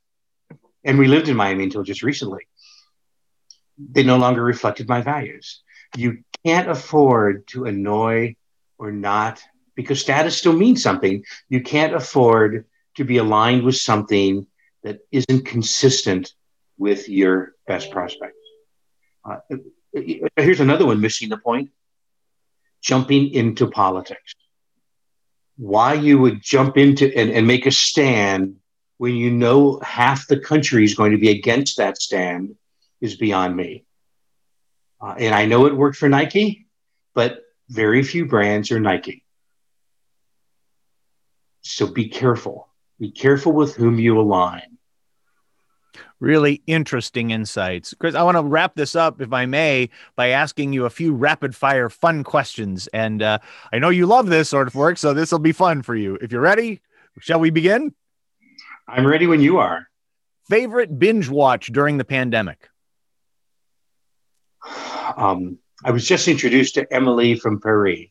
and 0.85 0.99
we 0.99 1.09
lived 1.09 1.29
in 1.29 1.37
Miami 1.37 1.65
until 1.65 1.83
just 1.83 2.03
recently, 2.03 2.47
they 3.79 4.03
no 4.03 4.19
longer 4.19 4.43
reflected 4.43 4.89
my 4.89 5.01
values. 5.01 5.63
You 5.97 6.25
can't 6.45 6.69
afford 6.69 7.47
to 7.49 7.65
annoy 7.65 8.37
or 8.79 8.93
not, 8.93 9.43
because 9.75 10.01
status 10.01 10.37
still 10.37 10.53
means 10.53 10.83
something. 10.83 11.25
You 11.49 11.63
can't 11.63 11.95
afford 11.95 12.67
to 12.97 13.05
be 13.05 13.19
aligned 13.19 13.63
with 13.63 13.77
something 13.77 14.47
that 14.83 15.01
isn't 15.11 15.47
consistent 15.47 16.35
with 16.79 17.09
your 17.09 17.53
best 17.67 17.91
prospects. 17.91 18.37
Uh, 19.25 19.37
here's 20.37 20.61
another 20.61 20.87
one 20.87 21.01
missing 21.01 21.29
the 21.29 21.39
point 21.39 21.71
jumping 22.83 23.31
into 23.31 23.67
politics. 23.67 24.35
Why 25.57 25.95
you 25.95 26.19
would 26.19 26.43
jump 26.43 26.77
into 26.77 27.07
and, 27.17 27.31
and 27.31 27.47
make 27.47 27.65
a 27.67 27.71
stand 27.71 28.57
when 28.99 29.15
you 29.15 29.31
know 29.31 29.81
half 29.83 30.27
the 30.27 30.39
country 30.39 30.85
is 30.85 30.95
going 30.95 31.13
to 31.13 31.19
be 31.19 31.31
against 31.31 31.79
that 31.79 32.01
stand 32.01 32.57
is 33.01 33.17
beyond 33.17 33.57
me. 33.57 33.85
Uh, 35.01 35.15
and 35.19 35.35
I 35.35 35.47
know 35.47 35.67
it 35.67 35.77
worked 35.77 35.97
for 35.97 36.09
Nike, 36.09 36.67
but 37.15 37.41
very 37.69 38.03
few 38.03 38.27
brands 38.27 38.71
are 38.71 38.81
Nike. 38.81 39.25
So 41.63 41.87
be 41.87 42.09
careful. 42.09 42.69
Be 43.05 43.11
careful 43.11 43.53
with 43.53 43.77
whom 43.77 43.99
you 43.99 44.19
align. 44.19 44.79
Really 46.21 46.63
interesting 46.67 47.33
insights. 47.33 47.93
Chris, 47.93 48.15
I 48.15 48.23
want 48.23 48.39
to 48.39 48.43
wrap 48.43 48.77
this 48.77 48.97
up, 48.97 49.21
if 49.21 49.31
I 49.31 49.45
may, 49.45 49.91
by 50.17 50.29
asking 50.29 50.73
you 50.73 50.87
a 50.87 50.91
few 50.91 51.13
rapid 51.13 51.55
fire 51.55 51.91
fun 51.91 52.25
questions. 52.25 52.87
And 52.95 53.21
uh, 53.21 53.41
I 53.71 53.79
know 53.79 53.91
you 53.91 54.07
love 54.07 54.29
this 54.29 54.49
sort 54.49 54.69
of 54.69 54.75
work, 54.75 54.97
so 54.97 55.13
this 55.13 55.31
will 55.31 55.39
be 55.39 55.53
fun 55.53 55.83
for 55.83 55.95
you. 55.95 56.17
If 56.23 56.33
you're 56.33 56.41
ready, 56.41 56.81
shall 57.21 57.41
we 57.41 57.51
begin? 57.51 57.93
I'm 58.89 59.07
ready 59.07 59.27
when 59.27 59.43
you 59.43 59.59
are. 59.59 59.87
Favorite 60.49 60.99
binge 60.99 61.29
watch 61.29 61.67
during 61.67 61.99
the 61.99 62.07
pandemic? 62.07 62.71
Um, 65.15 65.59
I 65.85 65.91
was 65.91 66.09
just 66.09 66.27
introduced 66.27 66.77
to 66.77 66.91
Emily 66.91 67.39
from 67.39 67.61
Paris. 67.61 68.07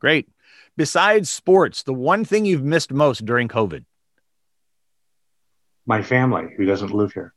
Great. 0.00 0.28
Besides 0.76 1.30
sports, 1.30 1.82
the 1.82 1.94
one 1.94 2.26
thing 2.26 2.44
you've 2.44 2.62
missed 2.62 2.92
most 2.92 3.24
during 3.24 3.48
COVID? 3.48 3.86
My 5.86 6.02
family, 6.02 6.46
who 6.56 6.64
doesn't 6.64 6.92
live 6.92 7.12
here. 7.12 7.34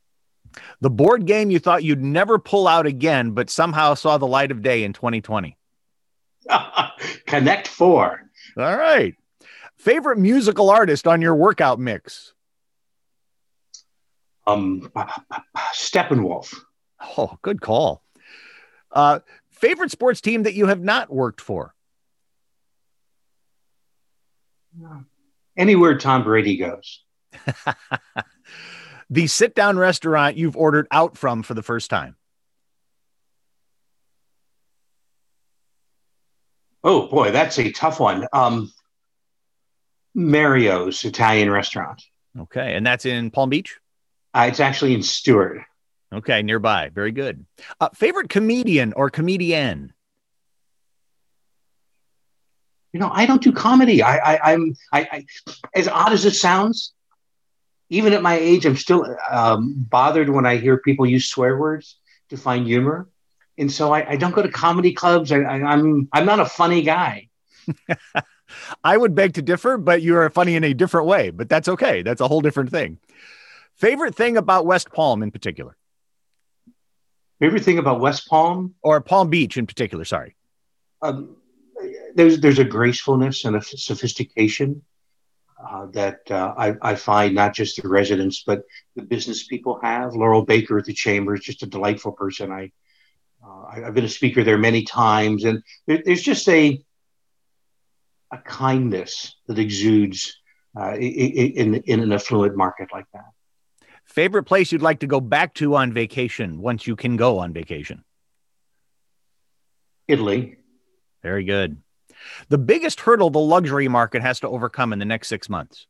The 0.80 0.90
board 0.90 1.26
game 1.26 1.50
you 1.50 1.58
thought 1.58 1.84
you'd 1.84 2.02
never 2.02 2.38
pull 2.38 2.68
out 2.68 2.86
again, 2.86 3.32
but 3.32 3.50
somehow 3.50 3.94
saw 3.94 4.18
the 4.18 4.26
light 4.26 4.50
of 4.50 4.62
day 4.62 4.84
in 4.84 4.92
2020. 4.92 5.56
Connect 7.26 7.68
Four. 7.68 8.30
All 8.56 8.76
right. 8.76 9.14
Favorite 9.76 10.18
musical 10.18 10.70
artist 10.70 11.06
on 11.06 11.20
your 11.20 11.34
workout 11.34 11.78
mix? 11.78 12.32
Um, 14.46 14.90
Steppenwolf. 15.74 16.54
Oh, 17.18 17.36
good 17.42 17.60
call. 17.60 18.02
Uh, 18.92 19.20
favorite 19.50 19.90
sports 19.90 20.20
team 20.20 20.44
that 20.44 20.54
you 20.54 20.66
have 20.66 20.80
not 20.80 21.12
worked 21.12 21.40
for? 21.40 21.74
Anywhere 25.56 25.98
Tom 25.98 26.22
Brady 26.22 26.56
goes. 26.56 27.02
the 29.10 29.26
sit 29.26 29.54
down 29.54 29.78
restaurant 29.78 30.36
you've 30.36 30.56
ordered 30.56 30.86
out 30.90 31.16
from 31.16 31.42
for 31.42 31.54
the 31.54 31.62
first 31.62 31.90
time? 31.90 32.16
Oh 36.82 37.08
boy, 37.08 37.32
that's 37.32 37.58
a 37.58 37.72
tough 37.72 37.98
one. 37.98 38.26
Um, 38.32 38.72
Mario's 40.14 41.04
Italian 41.04 41.50
restaurant. 41.50 42.02
Okay, 42.38 42.74
and 42.74 42.86
that's 42.86 43.04
in 43.04 43.30
Palm 43.30 43.50
Beach. 43.50 43.78
Uh, 44.34 44.46
it's 44.48 44.60
actually 44.60 44.94
in 44.94 45.02
Stuart. 45.02 45.62
Okay, 46.12 46.42
nearby. 46.42 46.90
Very 46.90 47.10
good. 47.10 47.44
Uh, 47.80 47.88
favorite 47.94 48.28
comedian 48.28 48.92
or 48.92 49.10
comedian? 49.10 49.92
You 52.92 53.00
know, 53.00 53.10
I 53.12 53.26
don't 53.26 53.42
do 53.42 53.52
comedy. 53.52 54.02
I, 54.02 54.34
I 54.34 54.52
I'm 54.52 54.76
I, 54.92 55.00
I 55.12 55.26
as 55.74 55.88
odd 55.88 56.12
as 56.12 56.24
it 56.24 56.34
sounds, 56.34 56.94
even 57.88 58.12
at 58.12 58.22
my 58.22 58.36
age, 58.36 58.66
I'm 58.66 58.76
still 58.76 59.16
um, 59.30 59.74
bothered 59.76 60.28
when 60.28 60.46
I 60.46 60.56
hear 60.56 60.78
people 60.78 61.06
use 61.06 61.28
swear 61.28 61.56
words 61.56 61.98
to 62.30 62.36
find 62.36 62.66
humor, 62.66 63.08
and 63.58 63.70
so 63.70 63.92
I, 63.92 64.10
I 64.10 64.16
don't 64.16 64.34
go 64.34 64.42
to 64.42 64.50
comedy 64.50 64.92
clubs. 64.92 65.32
I, 65.32 65.38
I, 65.38 65.62
I'm 65.62 66.08
I'm 66.12 66.26
not 66.26 66.40
a 66.40 66.46
funny 66.46 66.82
guy. 66.82 67.28
I 68.84 68.96
would 68.96 69.14
beg 69.14 69.34
to 69.34 69.42
differ, 69.42 69.76
but 69.76 70.02
you 70.02 70.16
are 70.16 70.30
funny 70.30 70.54
in 70.54 70.64
a 70.64 70.74
different 70.74 71.06
way. 71.06 71.30
But 71.30 71.48
that's 71.48 71.68
okay. 71.68 72.02
That's 72.02 72.20
a 72.20 72.28
whole 72.28 72.40
different 72.40 72.70
thing. 72.70 72.98
Favorite 73.76 74.14
thing 74.14 74.36
about 74.36 74.66
West 74.66 74.92
Palm 74.92 75.22
in 75.22 75.30
particular? 75.30 75.76
Favorite 77.38 77.64
thing 77.64 77.78
about 77.78 78.00
West 78.00 78.28
Palm 78.28 78.74
or 78.82 79.00
Palm 79.00 79.28
Beach 79.28 79.56
in 79.56 79.66
particular? 79.66 80.04
Sorry. 80.04 80.34
Um, 81.02 81.36
there's 82.14 82.40
there's 82.40 82.58
a 82.58 82.64
gracefulness 82.64 83.44
and 83.44 83.56
a 83.56 83.62
sophistication 83.62 84.82
uh, 85.58 85.86
that 85.86 86.20
uh, 86.30 86.54
I, 86.56 86.74
I, 86.82 86.94
find 86.94 87.34
not 87.34 87.54
just 87.54 87.80
the 87.80 87.88
residents 87.88 88.42
but 88.46 88.62
the 88.94 89.02
business 89.02 89.46
people 89.46 89.80
have. 89.82 90.14
Laurel 90.14 90.44
Baker 90.44 90.78
at 90.78 90.84
the 90.84 90.92
chamber 90.92 91.34
is 91.34 91.40
just 91.40 91.62
a 91.62 91.66
delightful 91.66 92.12
person. 92.12 92.52
I 92.52 92.72
uh, 93.44 93.64
I've 93.86 93.94
been 93.94 94.04
a 94.04 94.08
speaker 94.08 94.44
there 94.44 94.58
many 94.58 94.82
times, 94.82 95.44
and 95.44 95.62
there, 95.86 96.02
there's 96.04 96.22
just 96.22 96.48
a 96.48 96.82
a 98.32 98.38
kindness 98.38 99.34
that 99.46 99.58
exudes 99.58 100.36
uh, 100.78 100.94
in, 100.94 101.02
in 101.02 101.74
in 101.74 102.00
an 102.00 102.12
affluent 102.12 102.56
market 102.56 102.88
like 102.92 103.06
that. 103.14 103.30
Favorite 104.04 104.44
place 104.44 104.72
you'd 104.72 104.82
like 104.82 105.00
to 105.00 105.06
go 105.06 105.20
back 105.20 105.54
to 105.54 105.74
on 105.74 105.92
vacation 105.92 106.60
once 106.60 106.86
you 106.86 106.96
can 106.96 107.16
go 107.16 107.38
on 107.38 107.52
vacation? 107.52 108.04
Italy. 110.06 110.58
Very 111.22 111.44
good. 111.44 111.78
The 112.48 112.58
biggest 112.58 113.00
hurdle 113.00 113.30
the 113.30 113.38
luxury 113.38 113.88
market 113.88 114.22
has 114.22 114.40
to 114.40 114.48
overcome 114.48 114.92
in 114.92 114.98
the 114.98 115.04
next 115.04 115.28
six 115.28 115.48
months? 115.48 115.86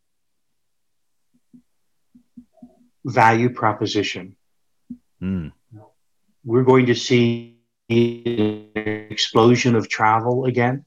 Value 3.04 3.50
proposition. 3.50 4.36
Mm. 5.22 5.52
We're 6.44 6.64
going 6.64 6.86
to 6.86 6.94
see 6.94 7.58
an 7.88 8.70
explosion 9.10 9.74
of 9.74 9.88
travel 9.88 10.44
again. 10.44 10.84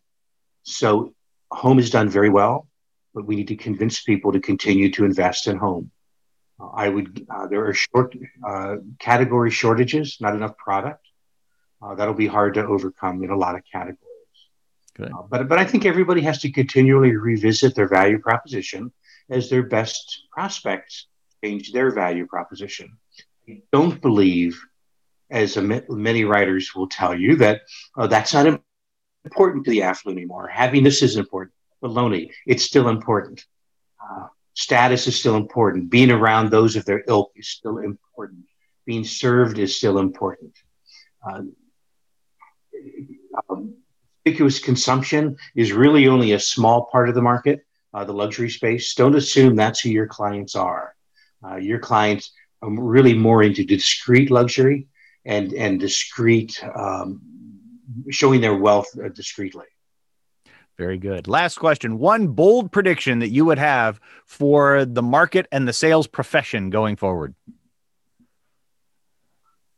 So, 0.63 1.13
home 1.51 1.79
is 1.79 1.89
done 1.89 2.09
very 2.09 2.29
well, 2.29 2.67
but 3.13 3.25
we 3.25 3.35
need 3.35 3.47
to 3.47 3.55
convince 3.55 4.01
people 4.01 4.33
to 4.33 4.39
continue 4.39 4.91
to 4.91 5.05
invest 5.05 5.47
in 5.47 5.57
home. 5.57 5.91
I 6.73 6.89
would. 6.89 7.25
Uh, 7.29 7.47
there 7.47 7.65
are 7.65 7.73
short 7.73 8.15
uh, 8.45 8.77
category 8.99 9.49
shortages, 9.49 10.17
not 10.19 10.35
enough 10.35 10.57
product. 10.57 11.05
Uh, 11.81 11.95
that'll 11.95 12.13
be 12.13 12.27
hard 12.27 12.55
to 12.55 12.65
overcome 12.65 13.23
in 13.23 13.29
a 13.29 13.37
lot 13.37 13.55
of 13.55 13.61
categories. 13.71 14.08
Uh, 14.99 15.23
but 15.29 15.47
but 15.47 15.57
I 15.57 15.65
think 15.65 15.85
everybody 15.85 16.21
has 16.21 16.41
to 16.41 16.51
continually 16.51 17.15
revisit 17.15 17.75
their 17.75 17.87
value 17.87 18.19
proposition 18.19 18.91
as 19.29 19.49
their 19.49 19.63
best 19.63 20.23
prospects 20.31 21.07
change 21.43 21.71
their 21.71 21.91
value 21.91 22.25
proposition. 22.25 22.97
I 23.47 23.61
don't 23.71 24.01
believe, 24.01 24.59
as 25.29 25.57
a, 25.57 25.61
many 25.61 26.25
writers 26.25 26.75
will 26.75 26.87
tell 26.87 27.15
you, 27.15 27.35
that 27.37 27.61
oh, 27.95 28.07
that's 28.07 28.33
not 28.33 28.61
important 29.25 29.65
to 29.65 29.71
the 29.71 29.83
affluent 29.83 30.17
anymore. 30.17 30.47
Happiness 30.47 31.01
is 31.01 31.15
important. 31.17 31.53
Baloney. 31.83 32.31
It's 32.45 32.63
still 32.63 32.89
important. 32.89 33.45
Uh, 34.03 34.27
status 34.53 35.07
is 35.07 35.17
still 35.17 35.37
important. 35.37 35.89
Being 35.89 36.11
around 36.11 36.51
those 36.51 36.75
of 36.75 36.85
their 36.85 37.03
ilk 37.07 37.31
is 37.35 37.47
still 37.47 37.77
important. 37.77 38.45
Being 38.85 39.05
served 39.05 39.59
is 39.59 39.77
still 39.77 39.99
important. 39.99 40.53
Uh, 41.25 41.43
um, 43.49 43.75
conspicuous 44.23 44.59
consumption 44.59 45.37
is 45.55 45.71
really 45.71 46.07
only 46.07 46.33
a 46.33 46.39
small 46.39 46.85
part 46.91 47.09
of 47.09 47.15
the 47.15 47.21
market, 47.21 47.65
uh, 47.93 48.03
the 48.03 48.13
luxury 48.13 48.49
space. 48.49 48.93
Don't 48.93 49.15
assume 49.15 49.55
that's 49.55 49.79
who 49.79 49.89
your 49.89 50.07
clients 50.07 50.55
are. 50.55 50.95
Uh, 51.43 51.55
your 51.55 51.79
clients 51.79 52.31
are 52.61 52.69
really 52.69 53.13
more 53.13 53.43
into 53.43 53.63
discreet 53.63 54.29
luxury 54.29 54.87
and 55.25 55.53
and 55.53 55.79
discreet, 55.79 56.61
um, 56.75 57.21
showing 58.09 58.41
their 58.41 58.55
wealth 58.55 58.87
uh, 59.03 59.09
discreetly. 59.09 59.65
Very 60.77 60.97
good. 60.97 61.27
Last 61.27 61.57
question. 61.57 61.97
One 61.97 62.27
bold 62.27 62.71
prediction 62.71 63.19
that 63.19 63.29
you 63.29 63.45
would 63.45 63.59
have 63.59 63.99
for 64.25 64.85
the 64.85 65.01
market 65.01 65.47
and 65.51 65.67
the 65.67 65.73
sales 65.73 66.07
profession 66.07 66.69
going 66.69 66.95
forward. 66.95 67.35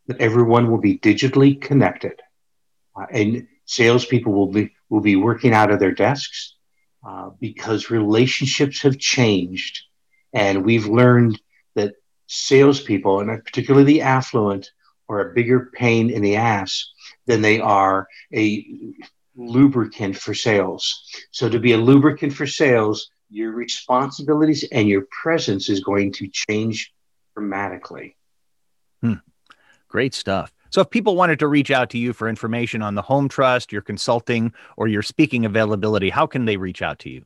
That 0.08 0.20
everyone 0.20 0.70
will 0.70 0.80
be 0.80 0.98
digitally 0.98 1.60
connected, 1.60 2.22
uh, 3.00 3.06
and 3.12 3.48
salespeople 3.72 4.34
will 4.34 4.52
be 4.52 4.74
will 4.90 5.02
be 5.02 5.16
working 5.16 5.54
out 5.54 5.72
of 5.72 5.80
their 5.80 5.94
desks 5.94 6.56
uh, 7.08 7.30
because 7.40 7.90
relationships 7.90 8.82
have 8.82 8.98
changed, 9.00 9.86
and 10.34 10.66
we've 10.66 10.88
learned 10.88 11.40
that 11.76 11.94
salespeople, 12.28 13.22
and 13.22 13.44
particularly 13.46 13.86
the 13.86 14.02
affluent, 14.02 14.72
are 15.08 15.30
a 15.30 15.34
bigger 15.34 15.72
pain 15.74 16.10
in 16.10 16.22
the 16.22 16.36
ass 16.36 16.92
than 17.26 17.42
they 17.42 17.60
are 17.62 18.08
a 18.34 18.66
lubricant 19.36 20.18
for 20.18 20.34
sales. 20.34 21.04
So, 21.32 21.48
to 21.48 21.60
be 21.60 21.72
a 21.72 21.78
lubricant 21.78 22.34
for 22.34 22.46
sales, 22.46 23.10
your 23.30 23.54
responsibilities 23.54 24.66
and 24.72 24.90
your 24.90 25.06
presence 25.24 25.70
is 25.70 25.80
going 25.80 26.12
to 26.14 26.28
change 26.28 26.94
dramatically. 27.34 28.18
Hmm. 29.02 29.24
Great 29.88 30.14
stuff. 30.14 30.52
So, 30.72 30.82
if 30.82 30.90
people 30.90 31.16
wanted 31.18 31.40
to 31.40 31.48
reach 31.48 31.70
out 31.70 31.90
to 31.92 31.98
you 31.98 32.14
for 32.14 32.30
information 32.30 32.82
on 32.82 32.96
the 32.96 33.02
Home 33.02 33.28
Trust, 33.28 33.74
your 33.74 33.82
consulting, 33.82 34.54
or 34.78 34.88
your 34.88 35.02
speaking 35.02 35.44
availability, 35.46 36.10
how 36.10 36.26
can 36.26 36.46
they 36.46 36.56
reach 36.56 36.82
out 36.82 37.00
to 37.00 37.10
you? 37.10 37.26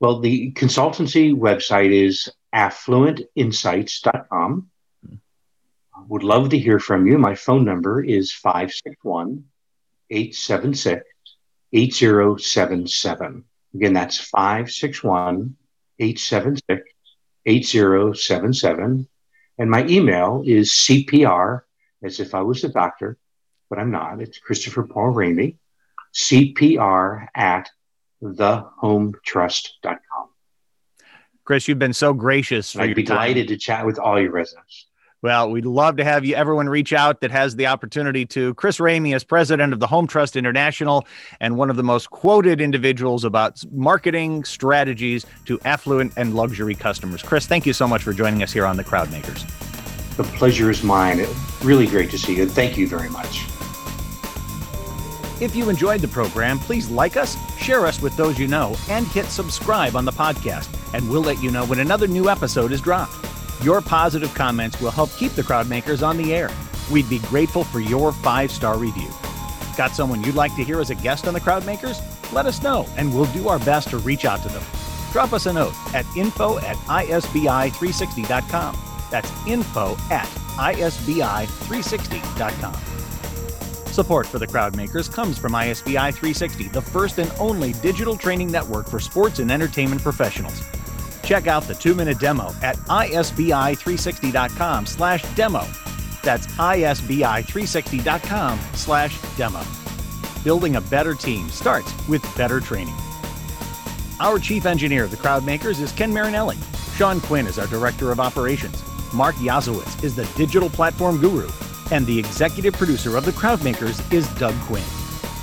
Well, 0.00 0.18
the 0.18 0.50
consultancy 0.52 1.32
website 1.32 1.92
is 1.92 2.28
affluentinsights.com. 2.54 4.68
Hmm. 5.06 5.14
Would 6.08 6.24
love 6.24 6.48
to 6.50 6.58
hear 6.58 6.80
from 6.80 7.06
you. 7.06 7.16
My 7.18 7.36
phone 7.36 7.64
number 7.64 8.04
is 8.04 8.32
561 8.32 9.44
876 10.10 11.04
8077. 11.72 13.44
Again, 13.74 13.92
that's 13.92 14.18
561 14.18 15.56
876 15.98 16.82
8077. 17.46 19.08
And 19.58 19.70
my 19.70 19.86
email 19.86 20.42
is 20.44 20.72
CPR, 20.72 21.62
as 22.02 22.20
if 22.20 22.34
I 22.34 22.42
was 22.42 22.64
a 22.64 22.68
doctor, 22.68 23.18
but 23.68 23.78
I'm 23.78 23.90
not. 23.90 24.20
It's 24.20 24.38
Christopher 24.38 24.84
Paul 24.84 25.12
Ramey, 25.12 25.56
CPR 26.14 27.26
at 27.34 27.70
thehometrust.com. 28.22 30.28
Chris, 31.44 31.68
you've 31.68 31.78
been 31.78 31.92
so 31.92 32.12
gracious. 32.12 32.76
I'd 32.76 32.96
be 32.96 33.04
time. 33.04 33.16
delighted 33.16 33.48
to 33.48 33.56
chat 33.56 33.86
with 33.86 33.98
all 33.98 34.20
your 34.20 34.32
residents. 34.32 34.86
Well, 35.22 35.50
we'd 35.50 35.64
love 35.64 35.96
to 35.96 36.04
have 36.04 36.24
you, 36.24 36.34
everyone, 36.34 36.68
reach 36.68 36.92
out 36.92 37.20
that 37.22 37.30
has 37.30 37.56
the 37.56 37.66
opportunity 37.66 38.26
to. 38.26 38.54
Chris 38.54 38.78
Ramey 38.78 39.14
is 39.14 39.24
president 39.24 39.72
of 39.72 39.80
the 39.80 39.86
Home 39.86 40.06
Trust 40.06 40.36
International 40.36 41.06
and 41.40 41.56
one 41.56 41.70
of 41.70 41.76
the 41.76 41.82
most 41.82 42.10
quoted 42.10 42.60
individuals 42.60 43.24
about 43.24 43.64
marketing 43.72 44.44
strategies 44.44 45.24
to 45.46 45.58
affluent 45.64 46.12
and 46.16 46.34
luxury 46.34 46.74
customers. 46.74 47.22
Chris, 47.22 47.46
thank 47.46 47.64
you 47.64 47.72
so 47.72 47.88
much 47.88 48.02
for 48.02 48.12
joining 48.12 48.42
us 48.42 48.52
here 48.52 48.66
on 48.66 48.76
the 48.76 48.84
Crowdmakers. 48.84 49.44
The 50.16 50.24
pleasure 50.24 50.70
is 50.70 50.82
mine. 50.82 51.26
Really 51.62 51.86
great 51.86 52.10
to 52.10 52.18
see 52.18 52.36
you. 52.36 52.46
Thank 52.46 52.78
you 52.78 52.88
very 52.88 53.10
much. 53.10 53.46
If 55.38 55.54
you 55.54 55.68
enjoyed 55.68 56.00
the 56.00 56.08
program, 56.08 56.58
please 56.58 56.88
like 56.88 57.18
us, 57.18 57.36
share 57.58 57.84
us 57.84 58.00
with 58.00 58.16
those 58.16 58.38
you 58.38 58.46
know, 58.46 58.74
and 58.88 59.06
hit 59.08 59.26
subscribe 59.26 59.94
on 59.94 60.06
the 60.06 60.12
podcast, 60.12 60.68
and 60.94 61.10
we'll 61.10 61.22
let 61.22 61.42
you 61.42 61.50
know 61.50 61.66
when 61.66 61.80
another 61.80 62.06
new 62.06 62.30
episode 62.30 62.72
is 62.72 62.80
dropped. 62.80 63.14
Your 63.62 63.82
positive 63.82 64.32
comments 64.34 64.80
will 64.80 64.90
help 64.90 65.14
keep 65.16 65.32
the 65.32 65.42
Crowdmakers 65.42 66.06
on 66.06 66.16
the 66.16 66.34
air. 66.34 66.50
We'd 66.90 67.10
be 67.10 67.18
grateful 67.18 67.64
for 67.64 67.80
your 67.80 68.12
five 68.12 68.50
star 68.50 68.78
review. 68.78 69.10
Got 69.76 69.90
someone 69.90 70.24
you'd 70.24 70.34
like 70.34 70.56
to 70.56 70.64
hear 70.64 70.80
as 70.80 70.88
a 70.88 70.94
guest 70.94 71.28
on 71.28 71.34
the 71.34 71.40
Crowdmakers? 71.40 72.00
Let 72.32 72.46
us 72.46 72.62
know, 72.62 72.86
and 72.96 73.14
we'll 73.14 73.30
do 73.32 73.48
our 73.48 73.58
best 73.58 73.90
to 73.90 73.98
reach 73.98 74.24
out 74.24 74.42
to 74.42 74.48
them. 74.48 74.62
Drop 75.12 75.34
us 75.34 75.44
a 75.44 75.52
note 75.52 75.74
at 75.94 76.06
info 76.16 76.58
at 76.60 76.76
isbi360.com. 76.76 78.85
That's 79.10 79.30
info 79.46 79.96
at 80.10 80.26
isbi360.com. 80.56 82.74
Support 83.92 84.26
for 84.26 84.38
the 84.38 84.46
Crowdmakers 84.46 85.10
comes 85.10 85.38
from 85.38 85.52
ISBI 85.52 86.12
360, 86.12 86.68
the 86.68 86.82
first 86.82 87.18
and 87.18 87.32
only 87.38 87.72
digital 87.74 88.14
training 88.14 88.52
network 88.52 88.88
for 88.88 89.00
sports 89.00 89.38
and 89.38 89.50
entertainment 89.50 90.02
professionals. 90.02 90.62
Check 91.22 91.46
out 91.46 91.62
the 91.62 91.74
two-minute 91.74 92.18
demo 92.18 92.54
at 92.62 92.76
isbi360.com 92.76 94.84
slash 94.84 95.24
demo. 95.34 95.66
That's 96.22 96.46
isbi360.com 96.46 98.60
slash 98.74 99.18
demo. 99.38 99.62
Building 100.44 100.76
a 100.76 100.82
better 100.82 101.14
team 101.14 101.48
starts 101.48 101.90
with 102.06 102.22
better 102.36 102.60
training. 102.60 102.94
Our 104.20 104.38
chief 104.38 104.66
engineer 104.66 105.04
of 105.04 105.10
the 105.10 105.16
Crowdmakers 105.16 105.80
is 105.80 105.90
Ken 105.92 106.12
Marinelli. 106.12 106.58
Sean 106.96 107.22
Quinn 107.22 107.46
is 107.46 107.58
our 107.58 107.66
director 107.66 108.12
of 108.12 108.20
operations. 108.20 108.82
Mark 109.12 109.34
Yazowitz 109.36 110.02
is 110.02 110.14
the 110.14 110.24
digital 110.36 110.70
platform 110.70 111.20
guru. 111.20 111.48
And 111.90 112.06
the 112.06 112.18
executive 112.18 112.74
producer 112.74 113.16
of 113.16 113.24
the 113.24 113.32
Crowdmakers 113.32 114.12
is 114.12 114.28
Doug 114.34 114.54
Quinn. 114.62 114.82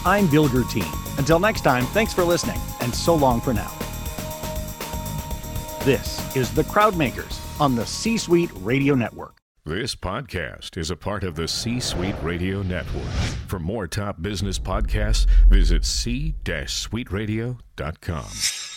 I'm 0.05 0.28
Bill 0.28 0.49
Guertin. 0.49 0.88
Until 1.18 1.39
next 1.39 1.61
time, 1.61 1.86
thanks 1.88 2.14
for 2.14 2.24
listening, 2.24 2.59
and 2.82 2.93
so 2.93 3.16
long 3.16 3.39
for 3.39 3.53
now. 3.53 3.72
This 5.84 6.36
is 6.36 6.53
The 6.53 6.64
Crowdmakers 6.64 7.39
on 7.59 7.76
the 7.76 7.86
C 7.86 8.18
Suite 8.18 8.51
Radio 8.55 8.95
Network. 8.95 9.38
This 9.66 9.95
podcast 9.95 10.78
is 10.78 10.91
a 10.91 10.97
part 10.97 11.24
of 11.24 11.36
the 11.36 11.47
C 11.47 11.80
Suite 11.80 12.16
Radio 12.22 12.64
Network. 12.64 13.07
For 13.47 13.59
more 13.59 13.88
top 13.88 14.22
business 14.22 14.59
podcasts, 14.59 15.26
visit 15.47 15.86
c-suiteradio.com. 15.86 18.72